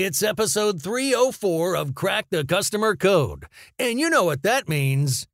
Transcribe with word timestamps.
It's 0.00 0.22
episode 0.22 0.80
304 0.80 1.74
of 1.74 1.92
Crack 1.96 2.26
the 2.30 2.44
Customer 2.44 2.94
Code. 2.94 3.46
And 3.80 3.98
you 3.98 4.08
know 4.08 4.22
what 4.22 4.44
that 4.44 4.68
means 4.68 5.26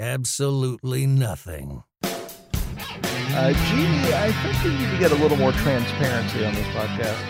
absolutely 0.00 1.06
nothing. 1.06 1.84
Uh, 2.02 3.52
Jeannie, 3.52 4.12
I 4.12 4.32
think 4.42 4.64
we 4.64 4.70
need 4.70 4.90
to 4.90 4.98
get 4.98 5.12
a 5.12 5.14
little 5.14 5.36
more 5.36 5.52
transparency 5.52 6.44
on 6.44 6.52
this 6.54 6.66
podcast. 6.74 7.22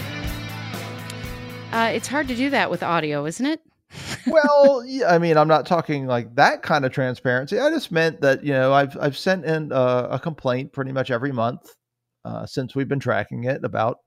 Uh, 1.70 1.92
it's 1.92 2.08
hard 2.08 2.28
to 2.28 2.34
do 2.34 2.48
that 2.48 2.70
with 2.70 2.82
audio, 2.82 3.26
isn't 3.26 3.44
it? 3.44 3.60
well, 4.26 4.82
yeah, 4.86 5.14
I 5.14 5.18
mean, 5.18 5.36
I'm 5.36 5.48
not 5.48 5.66
talking 5.66 6.06
like 6.06 6.34
that 6.36 6.62
kind 6.62 6.86
of 6.86 6.92
transparency. 6.92 7.58
I 7.58 7.68
just 7.68 7.92
meant 7.92 8.22
that 8.22 8.42
you 8.42 8.54
know 8.54 8.72
I've 8.72 8.96
I've 8.98 9.18
sent 9.18 9.44
in 9.44 9.70
a, 9.70 10.08
a 10.12 10.18
complaint 10.18 10.72
pretty 10.72 10.92
much 10.92 11.10
every 11.10 11.30
month 11.30 11.74
uh, 12.24 12.46
since 12.46 12.74
we've 12.74 12.88
been 12.88 13.00
tracking 13.00 13.44
it 13.44 13.62
about 13.66 13.98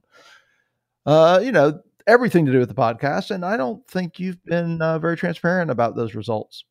uh, 1.05 1.39
you 1.43 1.51
know 1.51 1.83
everything 2.07 2.45
to 2.45 2.51
do 2.51 2.59
with 2.59 2.69
the 2.69 2.75
podcast, 2.75 3.31
and 3.31 3.45
I 3.45 3.57
don't 3.57 3.85
think 3.87 4.19
you've 4.19 4.43
been 4.45 4.81
uh, 4.81 4.97
very 4.99 5.17
transparent 5.17 5.69
about 5.69 5.95
those 5.95 6.15
results. 6.15 6.63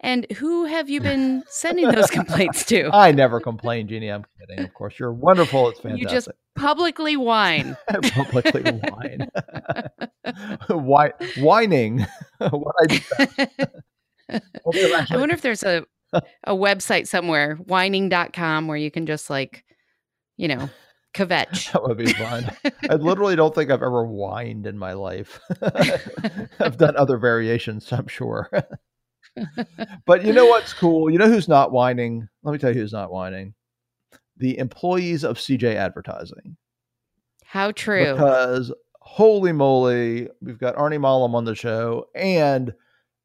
And 0.00 0.30
who 0.32 0.64
have 0.64 0.90
you 0.90 1.00
been 1.00 1.44
sending 1.48 1.90
those 1.90 2.10
complaints 2.10 2.64
to? 2.66 2.90
I 2.92 3.12
never 3.12 3.40
complain, 3.40 3.88
Jeannie. 3.88 4.10
I'm 4.10 4.24
kidding. 4.38 4.64
Of 4.64 4.74
course, 4.74 4.98
you're 4.98 5.12
wonderful. 5.12 5.68
It's 5.68 5.80
fantastic. 5.80 6.02
You 6.02 6.14
just 6.14 6.28
publicly 6.56 7.16
whine. 7.16 7.76
publicly 8.12 8.62
whine. 8.62 9.30
Why, 10.68 11.12
whining. 11.38 12.06
what 12.38 12.74
I, 14.28 14.40
I 15.10 15.16
wonder 15.16 15.34
if 15.34 15.42
there's 15.42 15.62
a 15.62 15.86
a 16.44 16.54
website 16.54 17.06
somewhere, 17.06 17.56
whining.com, 17.56 18.68
where 18.68 18.76
you 18.76 18.90
can 18.90 19.06
just 19.06 19.30
like, 19.30 19.64
you 20.36 20.48
know, 20.48 20.68
kvetch. 21.14 21.70
That 21.72 21.82
would 21.82 21.98
be 21.98 22.12
fun. 22.12 22.50
I 22.90 22.94
literally 22.94 23.36
don't 23.36 23.54
think 23.54 23.70
I've 23.70 23.82
ever 23.82 24.04
whined 24.04 24.66
in 24.66 24.78
my 24.78 24.92
life. 24.92 25.40
I've 26.60 26.76
done 26.76 26.96
other 26.96 27.18
variations, 27.18 27.90
I'm 27.92 28.08
sure. 28.08 28.50
but 30.06 30.24
you 30.24 30.32
know 30.32 30.46
what's 30.46 30.72
cool? 30.72 31.10
You 31.10 31.18
know 31.18 31.28
who's 31.28 31.48
not 31.48 31.72
whining? 31.72 32.28
Let 32.42 32.52
me 32.52 32.58
tell 32.58 32.74
you 32.74 32.80
who's 32.80 32.92
not 32.92 33.12
whining. 33.12 33.54
The 34.36 34.58
employees 34.58 35.24
of 35.24 35.38
CJ 35.38 35.76
Advertising. 35.76 36.56
How 37.44 37.70
true. 37.70 38.12
Because 38.12 38.72
holy 39.00 39.52
moly, 39.52 40.28
we've 40.40 40.58
got 40.58 40.76
Arnie 40.76 40.98
Malham 40.98 41.34
on 41.34 41.44
the 41.44 41.54
show 41.54 42.06
and 42.14 42.74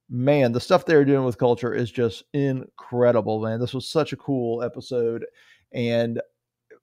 man, 0.10 0.52
the 0.52 0.60
stuff 0.60 0.86
they're 0.86 1.06
doing 1.06 1.24
with 1.24 1.38
culture 1.38 1.74
is 1.74 1.92
just 1.92 2.24
incredible, 2.34 3.42
man. 3.42 3.60
This 3.60 3.74
was 3.74 3.90
such 3.90 4.12
a 4.12 4.18
cool 4.18 4.64
episode. 4.64 5.26
And 5.72 6.20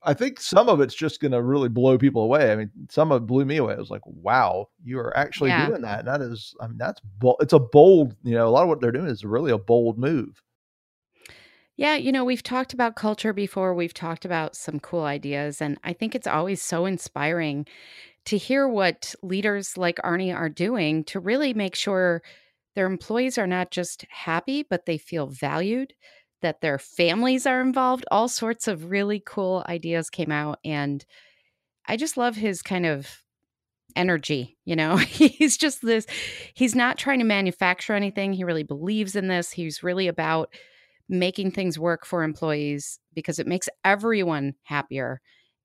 I 0.02 0.14
think 0.14 0.40
some 0.40 0.68
of 0.68 0.80
it's 0.80 0.94
just 0.94 1.20
going 1.20 1.32
to 1.32 1.42
really 1.42 1.68
blow 1.68 1.98
people 1.98 2.22
away. 2.22 2.52
I 2.52 2.56
mean, 2.56 2.70
some 2.90 3.10
of 3.10 3.22
it 3.22 3.26
blew 3.26 3.44
me 3.44 3.56
away. 3.56 3.74
I 3.74 3.78
was 3.78 3.90
like, 3.90 4.06
wow, 4.06 4.68
you 4.84 4.98
are 4.98 5.16
actually 5.16 5.50
yeah. 5.50 5.66
doing 5.66 5.82
that. 5.82 6.00
And 6.00 6.08
that 6.08 6.20
is, 6.20 6.54
I 6.60 6.68
mean, 6.68 6.78
that's, 6.78 7.00
bold. 7.18 7.36
it's 7.40 7.52
a 7.52 7.58
bold, 7.58 8.14
you 8.22 8.34
know, 8.34 8.46
a 8.46 8.50
lot 8.50 8.62
of 8.62 8.68
what 8.68 8.80
they're 8.80 8.92
doing 8.92 9.08
is 9.08 9.24
really 9.24 9.50
a 9.50 9.58
bold 9.58 9.98
move. 9.98 10.42
Yeah, 11.76 11.96
you 11.96 12.12
know, 12.12 12.24
we've 12.24 12.42
talked 12.42 12.72
about 12.72 12.96
culture 12.96 13.32
before. 13.32 13.74
We've 13.74 13.92
talked 13.92 14.24
about 14.24 14.56
some 14.56 14.80
cool 14.80 15.02
ideas. 15.02 15.60
And 15.60 15.78
I 15.84 15.92
think 15.92 16.14
it's 16.14 16.26
always 16.26 16.62
so 16.62 16.86
inspiring 16.86 17.66
to 18.26 18.38
hear 18.38 18.66
what 18.68 19.14
leaders 19.22 19.76
like 19.76 19.96
Arnie 19.98 20.34
are 20.34 20.48
doing 20.48 21.04
to 21.04 21.20
really 21.20 21.52
make 21.52 21.74
sure 21.74 22.22
their 22.74 22.86
employees 22.86 23.38
are 23.38 23.46
not 23.46 23.70
just 23.70 24.04
happy, 24.08 24.62
but 24.62 24.86
they 24.86 24.98
feel 24.98 25.26
valued 25.26 25.94
that 26.46 26.60
their 26.60 26.78
families 26.78 27.44
are 27.44 27.60
involved. 27.60 28.04
All 28.08 28.28
sorts 28.28 28.68
of 28.68 28.88
really 28.88 29.20
cool 29.26 29.64
ideas 29.68 30.10
came 30.10 30.30
out. 30.30 30.60
And 30.64 31.04
I 31.86 31.96
just 31.96 32.16
love 32.16 32.36
his 32.36 32.62
kind 32.62 32.86
of 32.86 33.24
energy. 33.96 34.56
You 34.64 34.76
know, 34.76 34.96
he's 34.96 35.56
just 35.56 35.82
this, 35.82 36.06
he's 36.54 36.76
not 36.76 36.98
trying 36.98 37.18
to 37.18 37.24
manufacture 37.24 37.94
anything. 37.94 38.32
He 38.32 38.44
really 38.44 38.62
believes 38.62 39.16
in 39.16 39.26
this. 39.26 39.50
He's 39.50 39.82
really 39.82 40.06
about 40.06 40.54
making 41.08 41.50
things 41.50 41.80
work 41.80 42.06
for 42.06 42.22
employees 42.22 43.00
because 43.12 43.40
it 43.40 43.48
makes 43.48 43.68
everyone 43.84 44.54
happier. 44.62 45.20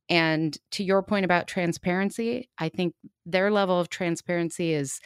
And 0.09 0.57
to 0.71 0.83
your 0.83 1.03
point 1.03 1.25
about 1.25 1.47
transparency, 1.47 2.49
I 2.57 2.69
think 2.69 2.95
their 3.27 3.51
level 3.51 3.79
of 3.79 3.89
transparency 3.89 4.73
is 4.73 4.99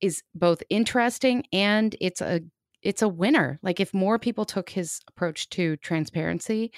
is 0.00 0.22
both 0.34 0.62
interesting 0.68 1.44
and 1.52 1.94
it's 2.00 2.20
a 2.22 2.40
it's 2.82 3.02
a 3.02 3.08
winner. 3.08 3.58
Like 3.62 3.80
if 3.80 3.92
more 3.94 4.18
people 4.18 4.44
took 4.44 4.70
his 4.70 5.00
approach 5.08 5.48
to 5.50 5.76
transparency, 5.78 6.72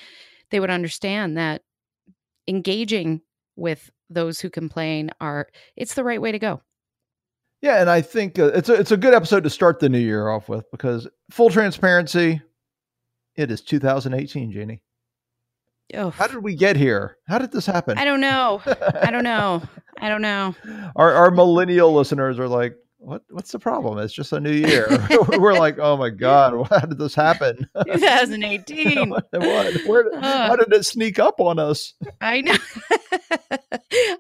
they 0.51 0.61
would 0.61 0.71
understand 0.71 1.37
that 1.39 1.63
engaging 2.49 3.21
with 3.57 3.91
those 4.11 4.41
who 4.41 4.51
complain 4.51 5.11
are 5.21 5.49
it's 5.77 5.95
the 5.95 6.05
right 6.05 6.21
way 6.21 6.33
to 6.33 6.39
go. 6.39 6.61
Yeah, 7.61 7.81
and 7.81 7.89
I 7.89 8.01
think 8.01 8.39
uh, 8.39 8.47
it's 8.47 8.69
a, 8.69 8.75
it's 8.75 8.91
a 8.91 8.97
good 8.97 9.15
episode 9.15 9.45
to 9.45 9.51
start 9.51 9.79
the 9.79 9.89
new 9.89 9.99
year 9.99 10.29
off 10.29 10.49
with 10.49 10.69
because 10.73 11.07
full 11.31 11.49
transparency, 11.49 12.43
it 13.37 13.53
is 13.53 13.61
2018, 13.61 14.51
Jeannie. 14.51 14.83
Oh. 15.95 16.11
How 16.11 16.27
did 16.27 16.43
we 16.43 16.55
get 16.57 16.77
here? 16.77 17.19
How 17.29 17.39
did 17.39 17.53
this 17.53 17.67
happen? 17.67 17.99
I 17.99 18.05
don't 18.05 18.21
know. 18.21 18.63
I 18.67 19.11
don't 19.11 19.25
know. 19.25 19.63
I 20.01 20.09
don't 20.09 20.23
know. 20.23 20.55
Our 20.97 21.13
our 21.13 21.31
millennial 21.31 21.95
listeners 21.95 22.39
are 22.39 22.49
like, 22.49 22.75
what 23.03 23.23
what's 23.31 23.51
the 23.53 23.59
problem? 23.59 23.99
It's 23.99 24.15
just 24.15 24.33
a 24.33 24.41
new 24.41 24.51
year. 24.67 24.87
We're 25.39 25.55
like, 25.55 25.79
oh 25.79 25.97
my 25.97 26.11
god, 26.11 26.67
how 26.71 26.81
did 26.81 26.99
this 26.99 27.15
happen? 27.15 27.69
2018. 27.85 29.11
what, 29.11 29.27
Where, 29.87 30.15
uh, 30.15 30.21
how 30.21 30.57
did 30.57 30.73
it 30.73 30.85
sneak 30.85 31.19
up 31.19 31.41
on 31.41 31.59
us? 31.59 31.95
I 32.21 32.41
know. 32.41 32.57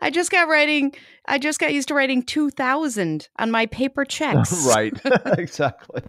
I 0.02 0.10
just 0.10 0.30
got 0.30 0.48
writing. 0.48 0.94
I 1.26 1.38
just 1.38 1.60
got 1.60 1.72
used 1.72 1.88
to 1.88 1.94
writing 1.94 2.22
2000 2.22 3.28
on 3.38 3.50
my 3.50 3.66
paper 3.66 4.04
checks. 4.04 4.66
right. 4.66 4.92
exactly. 5.38 6.02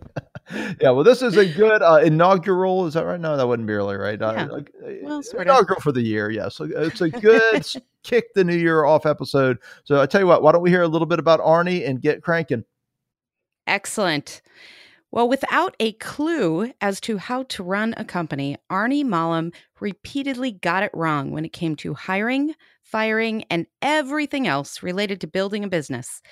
Yeah. 0.51 0.91
Well, 0.91 1.03
this 1.03 1.21
is 1.21 1.37
a 1.37 1.45
good 1.45 1.81
uh, 1.81 2.01
inaugural. 2.03 2.85
Is 2.85 2.93
that 2.95 3.05
right? 3.05 3.19
No, 3.19 3.37
that 3.37 3.47
wouldn't 3.47 3.67
be 3.67 3.73
really 3.73 3.95
right. 3.95 4.21
Uh, 4.21 4.33
yeah. 4.35 4.43
Uh, 4.45 4.61
well, 5.01 5.21
inaugural 5.39 5.77
of. 5.77 5.83
for 5.83 5.91
the 5.91 6.01
year. 6.01 6.29
Yes. 6.29 6.59
Yeah. 6.59 6.67
So 6.67 6.81
it's 6.81 7.01
a 7.01 7.09
good 7.09 7.65
kick 8.03 8.33
the 8.33 8.43
new 8.43 8.55
year 8.55 8.85
off 8.85 9.05
episode. 9.05 9.57
So 9.83 10.01
I 10.01 10.05
tell 10.05 10.21
you 10.21 10.27
what. 10.27 10.43
Why 10.43 10.51
don't 10.51 10.61
we 10.61 10.69
hear 10.69 10.81
a 10.81 10.87
little 10.87 11.07
bit 11.07 11.19
about 11.19 11.39
Arnie 11.39 11.87
and 11.87 12.01
get 12.01 12.21
cranking? 12.21 12.65
Excellent. 13.67 14.41
Well, 15.13 15.29
without 15.29 15.75
a 15.79 15.91
clue 15.93 16.73
as 16.81 16.99
to 17.01 17.19
how 17.19 17.43
to 17.43 17.63
run 17.63 17.93
a 17.97 18.03
company, 18.03 18.57
Arnie 18.71 19.05
Malham 19.05 19.53
repeatedly 19.79 20.51
got 20.51 20.81
it 20.81 20.89
wrong 20.91 21.29
when 21.29 21.45
it 21.45 21.53
came 21.53 21.75
to 21.75 21.93
hiring, 21.93 22.55
firing, 22.81 23.43
and 23.51 23.67
everything 23.83 24.47
else 24.47 24.81
related 24.81 25.21
to 25.21 25.27
building 25.27 25.63
a 25.63 25.67
business. 25.67 26.23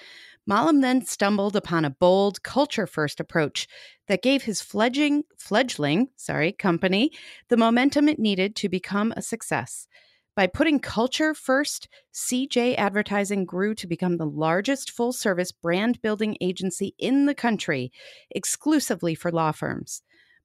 Malham 0.49 0.81
then 0.81 1.05
stumbled 1.05 1.55
upon 1.55 1.85
a 1.85 1.91
bold, 1.91 2.41
culture 2.41 2.87
first 2.87 3.19
approach 3.19 3.67
that 4.07 4.23
gave 4.23 4.43
his 4.43 4.61
fledgling, 4.61 5.23
fledgling 5.37 6.09
sorry, 6.15 6.51
company 6.51 7.11
the 7.49 7.57
momentum 7.57 8.09
it 8.09 8.19
needed 8.19 8.55
to 8.55 8.69
become 8.69 9.13
a 9.15 9.21
success. 9.21 9.87
By 10.35 10.47
putting 10.47 10.79
culture 10.79 11.33
first, 11.33 11.89
CJ 12.13 12.75
Advertising 12.77 13.45
grew 13.45 13.75
to 13.75 13.85
become 13.85 14.17
the 14.17 14.25
largest 14.25 14.89
full 14.89 15.11
service 15.13 15.51
brand 15.51 16.01
building 16.01 16.37
agency 16.41 16.95
in 16.97 17.25
the 17.25 17.35
country, 17.35 17.91
exclusively 18.31 19.13
for 19.13 19.29
law 19.29 19.51
firms. 19.51 20.01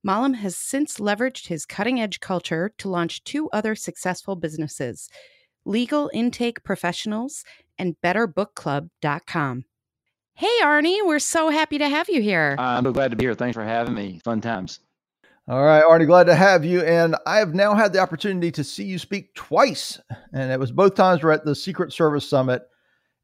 Malham 0.06 0.34
has 0.34 0.56
since 0.56 0.98
leveraged 0.98 1.46
his 1.46 1.64
cutting 1.64 2.00
edge 2.00 2.20
culture 2.20 2.72
to 2.78 2.88
launch 2.88 3.24
two 3.24 3.48
other 3.50 3.74
successful 3.74 4.36
businesses 4.36 5.08
Legal 5.64 6.10
Intake 6.12 6.62
Professionals 6.62 7.44
and 7.78 7.96
BetterBookClub.com. 8.04 9.64
Hey, 10.38 10.52
Arnie, 10.62 10.98
we're 11.02 11.19
so 11.19 11.48
happy 11.48 11.78
to 11.78 11.88
have 11.88 12.10
you 12.10 12.20
here. 12.20 12.56
I'm 12.58 12.84
so 12.84 12.92
glad 12.92 13.10
to 13.10 13.16
be 13.16 13.24
here. 13.24 13.34
Thanks 13.34 13.54
for 13.54 13.64
having 13.64 13.94
me. 13.94 14.20
Fun 14.22 14.42
times. 14.42 14.80
All 15.48 15.64
right, 15.64 15.82
Arnie, 15.82 16.06
glad 16.06 16.24
to 16.24 16.34
have 16.34 16.62
you. 16.62 16.82
And 16.82 17.16
I 17.24 17.38
have 17.38 17.54
now 17.54 17.74
had 17.74 17.94
the 17.94 18.00
opportunity 18.00 18.52
to 18.52 18.62
see 18.62 18.84
you 18.84 18.98
speak 18.98 19.34
twice. 19.34 19.98
And 20.34 20.52
it 20.52 20.60
was 20.60 20.72
both 20.72 20.94
times 20.94 21.22
we're 21.22 21.30
at 21.32 21.47
the 21.47 21.54
Secret 21.54 21.91
Service 21.91 22.28
Summit. 22.28 22.64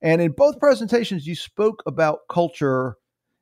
And 0.00 0.22
in 0.22 0.32
both 0.32 0.58
presentations, 0.58 1.26
you 1.26 1.34
spoke 1.34 1.82
about 1.84 2.20
culture. 2.30 2.96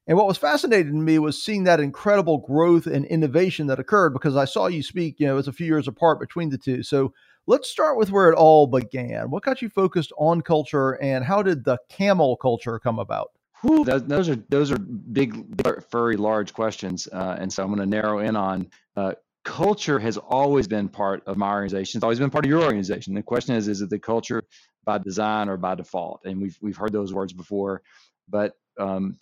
And 0.08 0.19
what 0.19 0.26
was 0.26 0.37
fascinating 0.37 0.94
to 0.94 0.99
me 0.99 1.20
was 1.20 1.40
seeing 1.40 1.62
that 1.62 1.78
incredible 1.78 2.38
growth 2.38 2.88
and 2.88 3.05
innovation 3.05 3.69
that 3.69 3.78
occurred 3.78 4.14
because 4.14 4.34
I 4.34 4.46
saw 4.46 4.67
you 4.67 4.82
speak, 4.82 5.20
you 5.20 5.28
know, 5.28 5.34
it 5.34 5.37
was 5.37 5.46
a 5.46 5.52
few 5.52 5.67
years 5.67 5.87
apart 5.87 6.19
between 6.19 6.50
the 6.50 6.58
two. 6.58 6.82
So 6.82 7.12
let's 7.46 7.70
start 7.70 7.96
with 7.96 8.11
where 8.11 8.31
it 8.31 8.37
all 8.37 8.67
began. 8.67 9.31
What 9.31 9.44
got 9.44 9.62
you 9.62 9.69
focused 9.69 10.12
on 10.19 10.40
culture 10.40 11.00
and 11.00 11.25
how 11.25 11.44
did 11.44 11.62
the 11.64 11.78
camel 11.88 12.37
culture 12.37 12.81
come 12.81 12.99
about? 12.99 13.31
Whew, 13.62 13.84
those 13.84 14.28
are 14.28 14.36
those 14.48 14.72
are 14.72 14.78
big, 14.78 15.56
big 15.56 15.84
furry, 15.90 16.16
large 16.16 16.54
questions, 16.54 17.06
uh, 17.12 17.36
and 17.38 17.52
so 17.52 17.62
I'm 17.62 17.68
going 17.68 17.80
to 17.80 17.86
narrow 17.86 18.20
in 18.20 18.34
on 18.34 18.70
uh, 18.96 19.12
culture. 19.44 19.98
Has 19.98 20.16
always 20.16 20.66
been 20.66 20.88
part 20.88 21.22
of 21.26 21.36
my 21.36 21.50
organization. 21.50 21.98
It's 21.98 22.04
always 22.04 22.18
been 22.18 22.30
part 22.30 22.46
of 22.46 22.50
your 22.50 22.62
organization. 22.62 23.14
The 23.14 23.22
question 23.22 23.54
is, 23.56 23.68
is 23.68 23.82
it 23.82 23.90
the 23.90 23.98
culture 23.98 24.44
by 24.84 24.98
design 24.98 25.50
or 25.50 25.58
by 25.58 25.74
default? 25.74 26.22
And 26.24 26.40
we've 26.40 26.56
we've 26.62 26.76
heard 26.76 26.92
those 26.92 27.12
words 27.12 27.34
before, 27.34 27.82
but 28.28 28.54
um, 28.78 29.18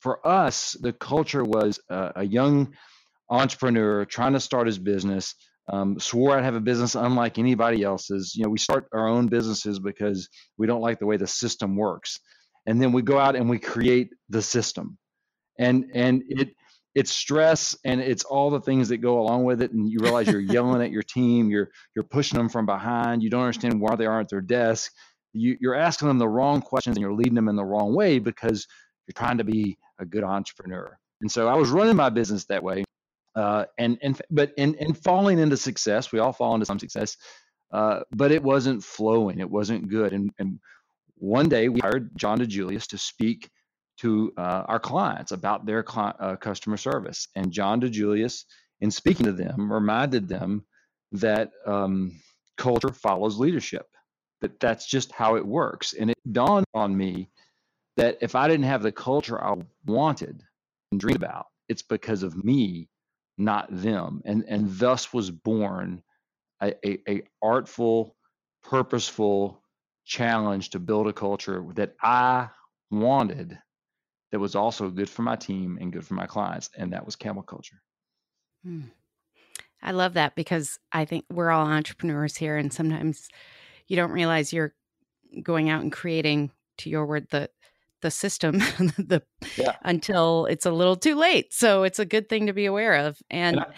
for 0.00 0.26
us, 0.26 0.76
the 0.80 0.92
culture 0.92 1.42
was 1.42 1.80
uh, 1.88 2.12
a 2.16 2.24
young 2.24 2.74
entrepreneur 3.30 4.04
trying 4.04 4.34
to 4.34 4.40
start 4.40 4.66
his 4.66 4.78
business. 4.78 5.34
Um, 5.70 5.98
swore 5.98 6.36
I'd 6.36 6.44
have 6.44 6.54
a 6.54 6.60
business 6.60 6.94
unlike 6.94 7.38
anybody 7.38 7.82
else's. 7.82 8.34
You 8.34 8.44
know, 8.44 8.50
we 8.50 8.58
start 8.58 8.86
our 8.92 9.06
own 9.08 9.28
businesses 9.28 9.78
because 9.78 10.28
we 10.58 10.66
don't 10.66 10.80
like 10.82 10.98
the 10.98 11.06
way 11.06 11.16
the 11.16 11.26
system 11.26 11.76
works 11.76 12.20
and 12.66 12.80
then 12.80 12.92
we 12.92 13.02
go 13.02 13.18
out 13.18 13.36
and 13.36 13.48
we 13.48 13.58
create 13.58 14.10
the 14.28 14.42
system. 14.42 14.98
And 15.58 15.86
and 15.94 16.22
it 16.28 16.50
it's 16.94 17.12
stress 17.12 17.76
and 17.84 18.00
it's 18.00 18.24
all 18.24 18.50
the 18.50 18.60
things 18.60 18.88
that 18.88 18.98
go 18.98 19.20
along 19.20 19.44
with 19.44 19.62
it 19.62 19.72
and 19.72 19.88
you 19.88 19.98
realize 20.00 20.26
you're 20.26 20.40
yelling 20.56 20.82
at 20.82 20.90
your 20.90 21.02
team 21.02 21.50
you're 21.50 21.68
you're 21.94 22.04
pushing 22.04 22.38
them 22.38 22.48
from 22.48 22.66
behind 22.66 23.22
you 23.22 23.30
don't 23.30 23.42
understand 23.42 23.80
why 23.80 23.94
they 23.96 24.06
are 24.06 24.20
at 24.20 24.28
their 24.28 24.40
desk. 24.40 24.92
You, 25.34 25.56
you're 25.60 25.74
asking 25.74 26.08
them 26.08 26.18
the 26.18 26.28
wrong 26.28 26.62
questions 26.62 26.96
and 26.96 27.02
you're 27.02 27.12
leading 27.12 27.34
them 27.34 27.48
in 27.48 27.56
the 27.56 27.64
wrong 27.64 27.94
way 27.94 28.18
because 28.18 28.66
you're 29.06 29.12
trying 29.14 29.38
to 29.38 29.44
be 29.44 29.78
a 30.00 30.06
good 30.06 30.24
entrepreneur. 30.24 30.98
And 31.20 31.30
so 31.30 31.48
i 31.48 31.54
was 31.54 31.70
running 31.70 31.96
my 31.96 32.10
business 32.10 32.44
that 32.46 32.62
way 32.62 32.84
uh, 33.38 33.64
and 33.78 33.98
and 34.02 34.20
but 34.30 34.52
and 34.58 34.74
and 34.76 34.98
falling 34.98 35.38
into 35.38 35.56
success 35.56 36.12
we 36.12 36.18
all 36.18 36.32
fall 36.32 36.54
into 36.54 36.66
some 36.66 36.78
success 36.78 37.16
uh, 37.72 38.00
but 38.10 38.32
it 38.32 38.42
wasn't 38.42 38.82
flowing 38.82 39.38
it 39.38 39.48
wasn't 39.48 39.88
good 39.88 40.12
and 40.12 40.32
and 40.38 40.58
one 41.20 41.48
day 41.48 41.68
we 41.68 41.80
hired 41.80 42.10
John 42.16 42.38
DiJulius 42.38 42.86
to 42.88 42.98
speak 42.98 43.50
to 43.98 44.32
uh, 44.36 44.64
our 44.66 44.80
clients 44.80 45.32
about 45.32 45.66
their 45.66 45.82
cli- 45.82 46.12
uh, 46.20 46.36
customer 46.36 46.76
service. 46.76 47.28
And 47.34 47.50
John 47.50 47.80
DiJulius, 47.80 48.44
in 48.80 48.90
speaking 48.90 49.26
to 49.26 49.32
them, 49.32 49.72
reminded 49.72 50.28
them 50.28 50.64
that 51.12 51.50
um, 51.66 52.12
culture 52.56 52.92
follows 52.92 53.38
leadership, 53.38 53.86
that 54.40 54.60
that's 54.60 54.86
just 54.86 55.12
how 55.12 55.36
it 55.36 55.46
works. 55.46 55.94
And 55.94 56.10
it 56.10 56.32
dawned 56.32 56.66
on 56.74 56.96
me 56.96 57.30
that 57.96 58.18
if 58.20 58.34
I 58.34 58.46
didn't 58.46 58.66
have 58.66 58.82
the 58.82 58.92
culture 58.92 59.42
I 59.42 59.56
wanted 59.84 60.42
and 60.92 61.00
dreamed 61.00 61.16
about, 61.16 61.46
it's 61.68 61.82
because 61.82 62.22
of 62.22 62.44
me, 62.44 62.88
not 63.36 63.66
them. 63.70 64.22
And, 64.24 64.44
and 64.48 64.70
thus 64.78 65.12
was 65.12 65.30
born 65.30 66.02
a, 66.62 66.74
a, 66.86 66.98
a 67.08 67.22
artful, 67.42 68.14
purposeful, 68.62 69.62
challenge 70.08 70.70
to 70.70 70.80
build 70.80 71.06
a 71.06 71.12
culture 71.12 71.64
that 71.74 71.94
I 72.02 72.48
wanted 72.90 73.58
that 74.32 74.40
was 74.40 74.56
also 74.56 74.90
good 74.90 75.08
for 75.08 75.22
my 75.22 75.36
team 75.36 75.78
and 75.80 75.92
good 75.92 76.04
for 76.04 76.14
my 76.14 76.26
clients. 76.26 76.70
And 76.76 76.92
that 76.92 77.04
was 77.04 77.14
camel 77.14 77.42
culture. 77.42 77.80
Hmm. 78.64 78.86
I 79.82 79.92
love 79.92 80.14
that 80.14 80.34
because 80.34 80.78
I 80.90 81.04
think 81.04 81.26
we're 81.30 81.50
all 81.50 81.66
entrepreneurs 81.66 82.36
here. 82.36 82.56
And 82.56 82.72
sometimes 82.72 83.28
you 83.86 83.96
don't 83.96 84.10
realize 84.10 84.52
you're 84.52 84.74
going 85.42 85.70
out 85.70 85.82
and 85.82 85.92
creating, 85.92 86.50
to 86.78 86.90
your 86.90 87.06
word, 87.06 87.28
the 87.30 87.50
the 88.00 88.10
system 88.10 88.58
the 88.96 89.22
yeah. 89.56 89.74
until 89.82 90.46
it's 90.46 90.66
a 90.66 90.70
little 90.70 90.94
too 90.96 91.16
late. 91.16 91.52
So 91.52 91.82
it's 91.82 91.98
a 91.98 92.04
good 92.04 92.28
thing 92.28 92.46
to 92.46 92.52
be 92.52 92.66
aware 92.66 92.94
of. 92.94 93.20
And, 93.28 93.56
and 93.56 93.66
I, 93.66 93.74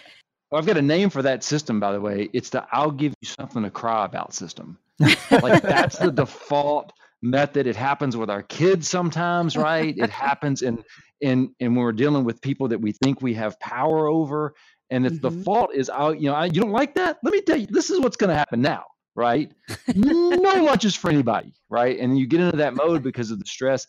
have 0.59 0.67
got 0.67 0.77
a 0.77 0.83
name 0.83 1.11
for 1.11 1.23
that 1.23 1.45
system, 1.45 1.79
by 1.81 1.93
the 1.93 2.01
way. 2.01 2.29
It's 2.33 2.51
the 2.51 2.67
I'll 2.73 2.91
give 2.91 3.15
you 3.21 3.29
something 3.29 3.63
to 3.63 3.71
cry 3.71 4.05
about 4.05 4.35
system 4.35 4.79
like 5.31 5.63
that's 5.63 5.99
the 5.99 6.11
default 6.11 6.93
method. 7.23 7.67
It 7.67 7.77
happens 7.77 8.17
with 8.17 8.31
our 8.31 8.43
kids 8.43 8.89
sometimes, 8.89 9.57
right? 9.57 9.97
It 9.97 10.11
happens 10.11 10.63
in 10.63 10.85
in 11.21 11.55
in 11.59 11.75
when 11.75 11.85
we're 11.85 11.93
dealing 11.93 12.25
with 12.25 12.41
people 12.43 12.69
that 12.69 12.81
we 12.81 12.93
think 12.93 13.23
we 13.23 13.35
have 13.35 13.59
power 13.61 14.09
over. 14.09 14.55
And 14.91 15.07
if 15.07 15.15
mm-hmm. 15.15 15.39
the 15.39 15.45
fault 15.45 15.71
is 15.75 15.89
out, 15.89 16.21
you 16.21 16.29
know, 16.29 16.35
I, 16.35 16.47
you 16.47 16.61
don't 16.61 16.73
like 16.73 16.95
that. 16.97 17.19
Let 17.23 17.33
me 17.33 17.41
tell 17.43 17.57
you, 17.57 17.67
this 17.69 17.91
is 17.91 18.01
what's 18.01 18.17
going 18.17 18.31
to 18.31 18.35
happen 18.35 18.61
now, 18.61 18.85
right? 19.15 19.53
no 19.95 20.65
lunches 20.65 20.97
for 20.97 21.11
anybody, 21.11 21.55
right? 21.69 21.97
And 21.99 22.19
you 22.19 22.27
get 22.27 22.41
into 22.41 22.57
that 22.57 22.75
mode 22.75 23.03
because 23.03 23.31
of 23.31 23.39
the 23.39 23.47
stress, 23.47 23.87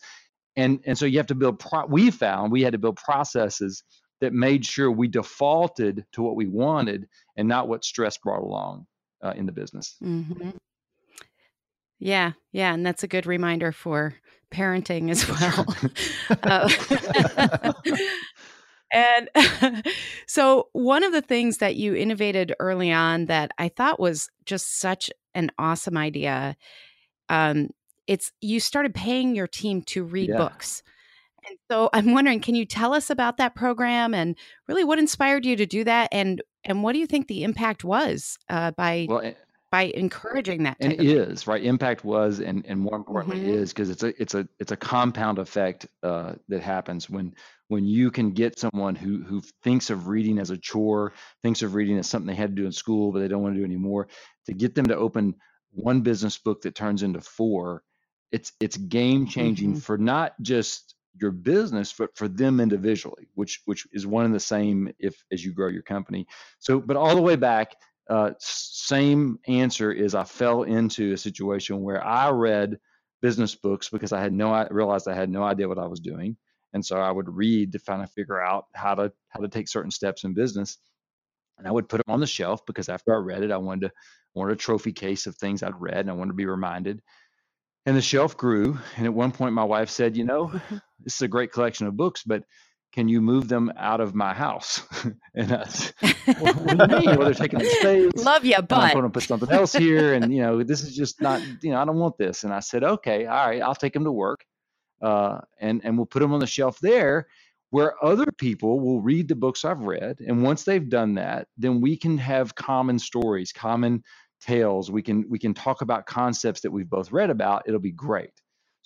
and 0.55 0.79
and 0.85 0.97
so 0.97 1.05
you 1.05 1.17
have 1.17 1.27
to 1.27 1.35
build. 1.35 1.59
Pro- 1.59 1.87
we 1.87 2.11
found 2.11 2.51
we 2.51 2.61
had 2.61 2.73
to 2.73 2.79
build 2.79 2.97
processes 2.97 3.83
that 4.21 4.33
made 4.33 4.65
sure 4.65 4.89
we 4.89 5.07
defaulted 5.07 6.05
to 6.13 6.21
what 6.21 6.35
we 6.35 6.47
wanted 6.47 7.07
and 7.35 7.47
not 7.47 7.67
what 7.67 7.83
stress 7.83 8.17
brought 8.17 8.41
along 8.41 8.85
uh, 9.21 9.33
in 9.35 9.45
the 9.45 9.51
business. 9.51 9.95
Mm-hmm. 10.01 10.51
Yeah, 11.99 12.31
yeah, 12.51 12.73
and 12.73 12.85
that's 12.85 13.03
a 13.03 13.07
good 13.07 13.27
reminder 13.27 13.71
for 13.71 14.15
parenting 14.51 15.11
as 15.11 15.27
well. 15.29 15.65
uh, 16.43 16.69
and 18.91 19.85
so, 20.27 20.69
one 20.73 21.03
of 21.03 21.13
the 21.13 21.21
things 21.21 21.57
that 21.57 21.75
you 21.75 21.95
innovated 21.95 22.55
early 22.59 22.91
on 22.91 23.25
that 23.25 23.51
I 23.57 23.69
thought 23.69 23.99
was 23.99 24.29
just 24.45 24.79
such 24.79 25.09
an 25.35 25.51
awesome 25.59 25.95
idea, 25.95 26.57
um, 27.29 27.69
it's 28.07 28.31
you 28.41 28.59
started 28.59 28.95
paying 28.95 29.35
your 29.35 29.47
team 29.47 29.83
to 29.83 30.03
read 30.03 30.29
yeah. 30.29 30.37
books. 30.37 30.83
And 31.47 31.57
so, 31.69 31.89
I'm 31.93 32.13
wondering, 32.13 32.39
can 32.39 32.55
you 32.55 32.65
tell 32.65 32.93
us 32.93 33.09
about 33.09 33.37
that 33.37 33.55
program 33.55 34.13
and 34.13 34.35
really 34.67 34.83
what 34.83 34.99
inspired 34.99 35.45
you 35.45 35.55
to 35.55 35.65
do 35.65 35.83
that, 35.83 36.09
and 36.11 36.41
and 36.63 36.83
what 36.83 36.93
do 36.93 36.99
you 36.99 37.07
think 37.07 37.27
the 37.27 37.43
impact 37.43 37.83
was 37.83 38.37
uh, 38.49 38.71
by 38.71 39.07
well, 39.09 39.33
by 39.71 39.83
encouraging 39.83 40.63
that 40.63 40.75
and 40.81 40.91
it 40.91 40.99
is 41.01 41.47
right 41.47 41.63
impact 41.63 42.03
was 42.03 42.39
and 42.39 42.65
and 42.67 42.79
more 42.79 42.95
importantly 42.95 43.39
mm-hmm. 43.39 43.61
is 43.61 43.71
because 43.71 43.89
it's 43.89 44.03
a 44.03 44.21
it's 44.21 44.35
a 44.35 44.47
it's 44.59 44.73
a 44.73 44.77
compound 44.77 45.39
effect 45.39 45.87
uh, 46.03 46.33
that 46.49 46.61
happens 46.61 47.09
when 47.09 47.33
when 47.69 47.85
you 47.85 48.11
can 48.11 48.31
get 48.31 48.59
someone 48.59 48.95
who 48.95 49.23
who 49.23 49.41
thinks 49.63 49.89
of 49.89 50.09
reading 50.09 50.39
as 50.39 50.49
a 50.49 50.57
chore 50.57 51.13
thinks 51.41 51.61
of 51.61 51.73
reading 51.73 51.97
as 51.97 52.07
something 52.07 52.27
they 52.27 52.35
had 52.35 52.53
to 52.53 52.61
do 52.61 52.65
in 52.65 52.71
school 52.71 53.13
but 53.13 53.19
they 53.19 53.29
don't 53.29 53.41
want 53.41 53.55
to 53.55 53.59
do 53.59 53.65
anymore 53.65 54.09
to 54.45 54.53
get 54.53 54.75
them 54.75 54.85
to 54.85 54.97
open 54.97 55.33
one 55.71 56.01
business 56.01 56.37
book 56.37 56.61
that 56.61 56.75
turns 56.75 57.01
into 57.01 57.21
four 57.21 57.81
it's 58.33 58.51
it's 58.59 58.75
game 58.75 59.25
changing 59.25 59.71
mm-hmm. 59.71 59.79
for 59.79 59.97
not 59.97 60.33
just 60.41 60.95
your 61.19 61.31
business 61.31 61.93
but 61.97 62.15
for 62.15 62.27
them 62.27 62.59
individually 62.59 63.27
which 63.35 63.61
which 63.65 63.85
is 63.91 64.07
one 64.07 64.25
and 64.25 64.33
the 64.33 64.39
same 64.39 64.89
if 64.99 65.23
as 65.31 65.43
you 65.43 65.53
grow 65.53 65.67
your 65.67 65.81
company. 65.81 66.25
So 66.59 66.79
but 66.79 66.97
all 66.97 67.15
the 67.15 67.21
way 67.21 67.35
back 67.35 67.75
uh, 68.09 68.31
same 68.39 69.39
answer 69.47 69.91
is 69.91 70.15
I 70.15 70.25
fell 70.25 70.63
into 70.63 71.13
a 71.13 71.17
situation 71.17 71.81
where 71.81 72.03
I 72.03 72.29
read 72.29 72.77
business 73.21 73.55
books 73.55 73.89
because 73.89 74.11
I 74.11 74.19
had 74.19 74.33
no 74.33 74.51
I 74.51 74.67
realized 74.69 75.07
I 75.07 75.13
had 75.13 75.29
no 75.29 75.43
idea 75.43 75.69
what 75.69 75.77
I 75.77 75.87
was 75.87 76.01
doing, 76.01 76.35
and 76.73 76.85
so 76.85 76.97
I 76.97 77.11
would 77.11 77.29
read 77.29 77.71
to 77.71 77.79
kind 77.79 78.01
of 78.01 78.11
figure 78.11 78.41
out 78.41 78.65
how 78.73 78.95
to 78.95 79.13
how 79.29 79.39
to 79.39 79.47
take 79.47 79.69
certain 79.69 79.91
steps 79.91 80.23
in 80.25 80.33
business, 80.33 80.77
and 81.57 81.67
I 81.67 81.71
would 81.71 81.87
put 81.87 82.05
them 82.05 82.13
on 82.13 82.19
the 82.19 82.27
shelf 82.27 82.65
because 82.65 82.89
after 82.89 83.13
I 83.13 83.19
read 83.19 83.43
it, 83.43 83.51
I 83.51 83.57
wanted 83.57 83.87
to 83.87 83.93
wanted 84.33 84.53
a 84.53 84.57
trophy 84.57 84.91
case 84.91 85.25
of 85.27 85.35
things 85.37 85.63
I'd 85.63 85.79
read, 85.79 85.99
and 85.99 86.09
I 86.09 86.13
wanted 86.13 86.31
to 86.31 86.35
be 86.35 86.45
reminded. 86.45 87.01
And 87.85 87.95
the 87.95 88.01
shelf 88.01 88.35
grew, 88.35 88.77
and 88.97 89.05
at 89.05 89.13
one 89.13 89.31
point, 89.31 89.53
my 89.53 89.63
wife 89.63 89.89
said, 89.89 90.17
"You 90.17 90.25
know, 90.25 90.51
this 91.03 91.15
is 91.15 91.21
a 91.21 91.27
great 91.27 91.51
collection 91.51 91.87
of 91.87 91.97
books, 91.97 92.23
but." 92.23 92.43
can 92.91 93.07
you 93.07 93.21
move 93.21 93.47
them 93.47 93.71
out 93.77 94.01
of 94.01 94.13
my 94.13 94.33
house? 94.33 94.83
and 95.35 95.53
I 95.53 95.65
what, 96.39 96.55
what 96.55 96.89
do 96.89 96.95
you 96.95 97.01
mean? 97.01 97.17
Well, 97.17 97.25
they're 97.25 97.33
taking 97.33 97.59
the 97.59 97.65
space. 97.79 98.11
Love 98.15 98.43
you, 98.43 98.61
but 98.61 98.79
I'm 98.79 98.93
going 98.93 99.03
to 99.03 99.09
put 99.09 99.23
something 99.23 99.49
else 99.49 99.73
here. 99.73 100.13
And, 100.13 100.33
you 100.33 100.41
know, 100.41 100.63
this 100.63 100.83
is 100.83 100.95
just 100.95 101.21
not, 101.21 101.41
you 101.61 101.71
know, 101.71 101.81
I 101.81 101.85
don't 101.85 101.97
want 101.97 102.17
this. 102.17 102.43
And 102.43 102.53
I 102.53 102.59
said, 102.59 102.83
okay, 102.83 103.25
all 103.25 103.47
right, 103.47 103.61
I'll 103.61 103.75
take 103.75 103.93
them 103.93 104.03
to 104.03 104.11
work. 104.11 104.43
Uh, 105.01 105.39
and, 105.59 105.81
and 105.83 105.97
we'll 105.97 106.05
put 106.05 106.19
them 106.19 106.33
on 106.33 106.39
the 106.39 106.47
shelf 106.47 106.79
there 106.79 107.27
where 107.71 108.03
other 108.03 108.25
people 108.37 108.81
will 108.81 109.01
read 109.01 109.29
the 109.29 109.35
books 109.35 109.63
I've 109.63 109.83
read. 109.83 110.19
And 110.19 110.43
once 110.43 110.63
they've 110.63 110.87
done 110.87 111.15
that, 111.15 111.47
then 111.57 111.79
we 111.79 111.95
can 111.95 112.17
have 112.17 112.53
common 112.53 112.99
stories, 112.99 113.53
common 113.53 114.03
tales. 114.41 114.91
We 114.91 115.01
can, 115.01 115.25
we 115.29 115.39
can 115.39 115.53
talk 115.53 115.81
about 115.81 116.05
concepts 116.05 116.61
that 116.61 116.71
we've 116.71 116.89
both 116.89 117.13
read 117.13 117.29
about. 117.29 117.63
It'll 117.65 117.79
be 117.79 117.93
great. 117.93 118.31